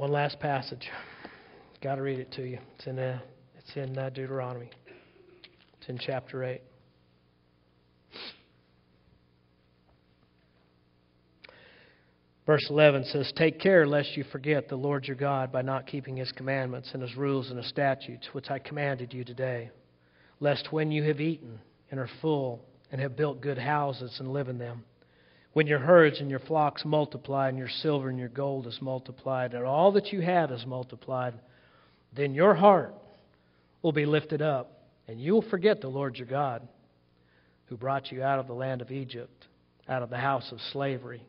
One 0.00 0.12
last 0.12 0.40
passage. 0.40 0.88
Got 1.82 1.96
to 1.96 2.00
read 2.00 2.20
it 2.20 2.32
to 2.32 2.42
you. 2.42 2.58
It's 2.78 2.86
in, 2.86 2.98
uh, 2.98 3.18
it's 3.58 3.76
in 3.76 3.98
uh, 3.98 4.08
Deuteronomy. 4.08 4.70
It's 5.78 5.90
in 5.90 5.98
chapter 5.98 6.42
8. 6.42 6.62
Verse 12.50 12.66
11 12.68 13.04
says, 13.04 13.32
Take 13.36 13.60
care 13.60 13.86
lest 13.86 14.16
you 14.16 14.24
forget 14.24 14.68
the 14.68 14.74
Lord 14.74 15.06
your 15.06 15.14
God 15.14 15.52
by 15.52 15.62
not 15.62 15.86
keeping 15.86 16.16
his 16.16 16.32
commandments 16.32 16.90
and 16.92 17.00
his 17.00 17.14
rules 17.14 17.48
and 17.48 17.56
his 17.56 17.68
statutes, 17.68 18.26
which 18.32 18.50
I 18.50 18.58
commanded 18.58 19.14
you 19.14 19.22
today, 19.22 19.70
lest 20.40 20.72
when 20.72 20.90
you 20.90 21.04
have 21.04 21.20
eaten 21.20 21.60
and 21.92 22.00
are 22.00 22.10
full 22.20 22.60
and 22.90 23.00
have 23.00 23.16
built 23.16 23.40
good 23.40 23.56
houses 23.56 24.16
and 24.18 24.32
live 24.32 24.48
in 24.48 24.58
them, 24.58 24.82
when 25.52 25.68
your 25.68 25.78
herds 25.78 26.18
and 26.18 26.28
your 26.28 26.40
flocks 26.40 26.84
multiply 26.84 27.48
and 27.48 27.56
your 27.56 27.68
silver 27.68 28.08
and 28.08 28.18
your 28.18 28.28
gold 28.28 28.66
is 28.66 28.80
multiplied 28.82 29.54
and 29.54 29.64
all 29.64 29.92
that 29.92 30.12
you 30.12 30.20
have 30.20 30.50
is 30.50 30.66
multiplied, 30.66 31.34
then 32.16 32.34
your 32.34 32.56
heart 32.56 32.96
will 33.80 33.92
be 33.92 34.06
lifted 34.06 34.42
up 34.42 34.88
and 35.06 35.20
you 35.20 35.34
will 35.34 35.48
forget 35.50 35.80
the 35.80 35.86
Lord 35.86 36.16
your 36.16 36.26
God 36.26 36.66
who 37.66 37.76
brought 37.76 38.10
you 38.10 38.24
out 38.24 38.40
of 38.40 38.48
the 38.48 38.54
land 38.54 38.82
of 38.82 38.90
Egypt, 38.90 39.46
out 39.88 40.02
of 40.02 40.10
the 40.10 40.18
house 40.18 40.50
of 40.50 40.58
slavery 40.72 41.22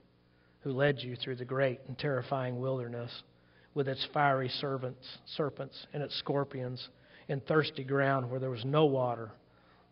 who 0.62 0.72
led 0.72 1.00
you 1.00 1.16
through 1.16 1.36
the 1.36 1.46
great 1.46 1.80
and 1.88 1.98
terrifying 1.98 2.60
wilderness 2.60 3.12
with 3.74 3.88
its 3.88 4.06
fiery 4.14 4.50
servants, 4.50 5.06
serpents 5.26 5.88
and 5.94 6.04
its 6.04 6.18
scorpions 6.20 6.90
and 7.30 7.46
thirsty 7.46 7.84
ground 7.84 8.30
where 8.30 8.40
there 8.40 8.50
was 8.50 8.66
no 8.66 8.86
water, 8.86 9.32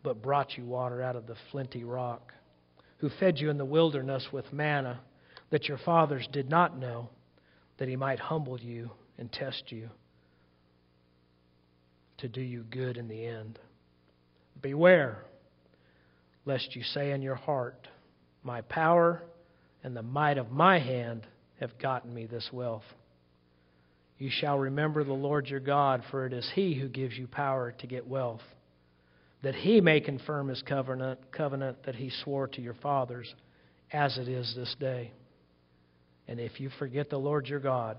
but 0.03 0.21
brought 0.21 0.57
you 0.57 0.65
water 0.65 1.01
out 1.01 1.15
of 1.15 1.27
the 1.27 1.35
flinty 1.51 1.83
rock, 1.83 2.33
who 2.97 3.09
fed 3.19 3.39
you 3.39 3.49
in 3.49 3.57
the 3.57 3.65
wilderness 3.65 4.27
with 4.31 4.51
manna 4.51 4.99
that 5.49 5.67
your 5.67 5.77
fathers 5.79 6.27
did 6.31 6.49
not 6.49 6.77
know, 6.77 7.09
that 7.77 7.87
he 7.87 7.95
might 7.95 8.19
humble 8.19 8.59
you 8.59 8.91
and 9.17 9.31
test 9.31 9.71
you 9.71 9.89
to 12.17 12.27
do 12.27 12.41
you 12.41 12.63
good 12.69 12.97
in 12.97 13.07
the 13.07 13.25
end. 13.25 13.57
Beware 14.61 15.23
lest 16.45 16.75
you 16.75 16.83
say 16.83 17.11
in 17.11 17.21
your 17.21 17.35
heart, 17.35 17.87
My 18.43 18.61
power 18.61 19.23
and 19.83 19.95
the 19.95 20.03
might 20.03 20.37
of 20.37 20.51
my 20.51 20.79
hand 20.79 21.25
have 21.59 21.77
gotten 21.79 22.13
me 22.13 22.25
this 22.25 22.49
wealth. 22.51 22.83
You 24.17 24.29
shall 24.29 24.59
remember 24.59 25.03
the 25.03 25.13
Lord 25.13 25.47
your 25.47 25.59
God, 25.61 26.03
for 26.11 26.25
it 26.25 26.33
is 26.33 26.49
He 26.53 26.73
who 26.73 26.89
gives 26.89 27.17
you 27.17 27.27
power 27.27 27.73
to 27.79 27.87
get 27.87 28.07
wealth, 28.07 28.41
that 29.43 29.55
He 29.55 29.79
may 29.79 30.01
confirm 30.01 30.49
His 30.49 30.61
covenant, 30.61 31.31
covenant 31.31 31.83
that 31.85 31.95
He 31.95 32.11
swore 32.23 32.47
to 32.47 32.61
your 32.61 32.73
fathers, 32.75 33.33
as 33.91 34.17
it 34.17 34.27
is 34.27 34.53
this 34.55 34.75
day. 34.79 35.11
And 36.27 36.39
if 36.39 36.59
you 36.59 36.69
forget 36.77 37.09
the 37.09 37.17
Lord 37.17 37.47
your 37.47 37.61
God, 37.61 37.97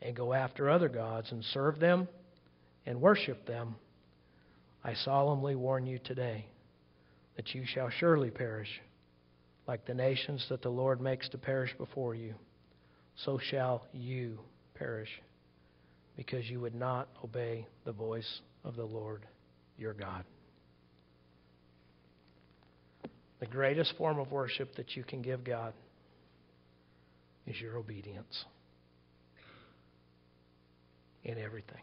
and 0.00 0.14
go 0.14 0.32
after 0.32 0.70
other 0.70 0.88
gods 0.88 1.32
and 1.32 1.44
serve 1.44 1.80
them 1.80 2.08
and 2.86 3.00
worship 3.00 3.46
them, 3.46 3.74
I 4.84 4.94
solemnly 4.94 5.56
warn 5.56 5.86
you 5.86 5.98
today 5.98 6.46
that 7.36 7.54
you 7.54 7.64
shall 7.66 7.90
surely 7.90 8.30
perish 8.30 8.68
like 9.68 9.84
the 9.84 9.94
nations 9.94 10.44
that 10.48 10.62
the 10.62 10.70
Lord 10.70 11.00
makes 11.00 11.28
to 11.28 11.38
perish 11.38 11.74
before 11.76 12.14
you, 12.14 12.34
so 13.24 13.38
shall 13.50 13.86
you 13.92 14.38
perish, 14.74 15.10
because 16.16 16.48
you 16.48 16.60
would 16.60 16.74
not 16.74 17.08
obey 17.22 17.66
the 17.84 17.92
voice 17.92 18.40
of 18.64 18.76
the 18.76 18.84
Lord 18.84 19.26
your 19.76 19.92
God. 19.92 20.24
The 23.40 23.46
greatest 23.46 23.92
form 23.98 24.18
of 24.18 24.32
worship 24.32 24.74
that 24.76 24.96
you 24.96 25.04
can 25.04 25.20
give 25.20 25.44
God 25.44 25.74
is 27.46 27.60
your 27.60 27.76
obedience 27.76 28.44
in 31.24 31.38
everything. 31.38 31.82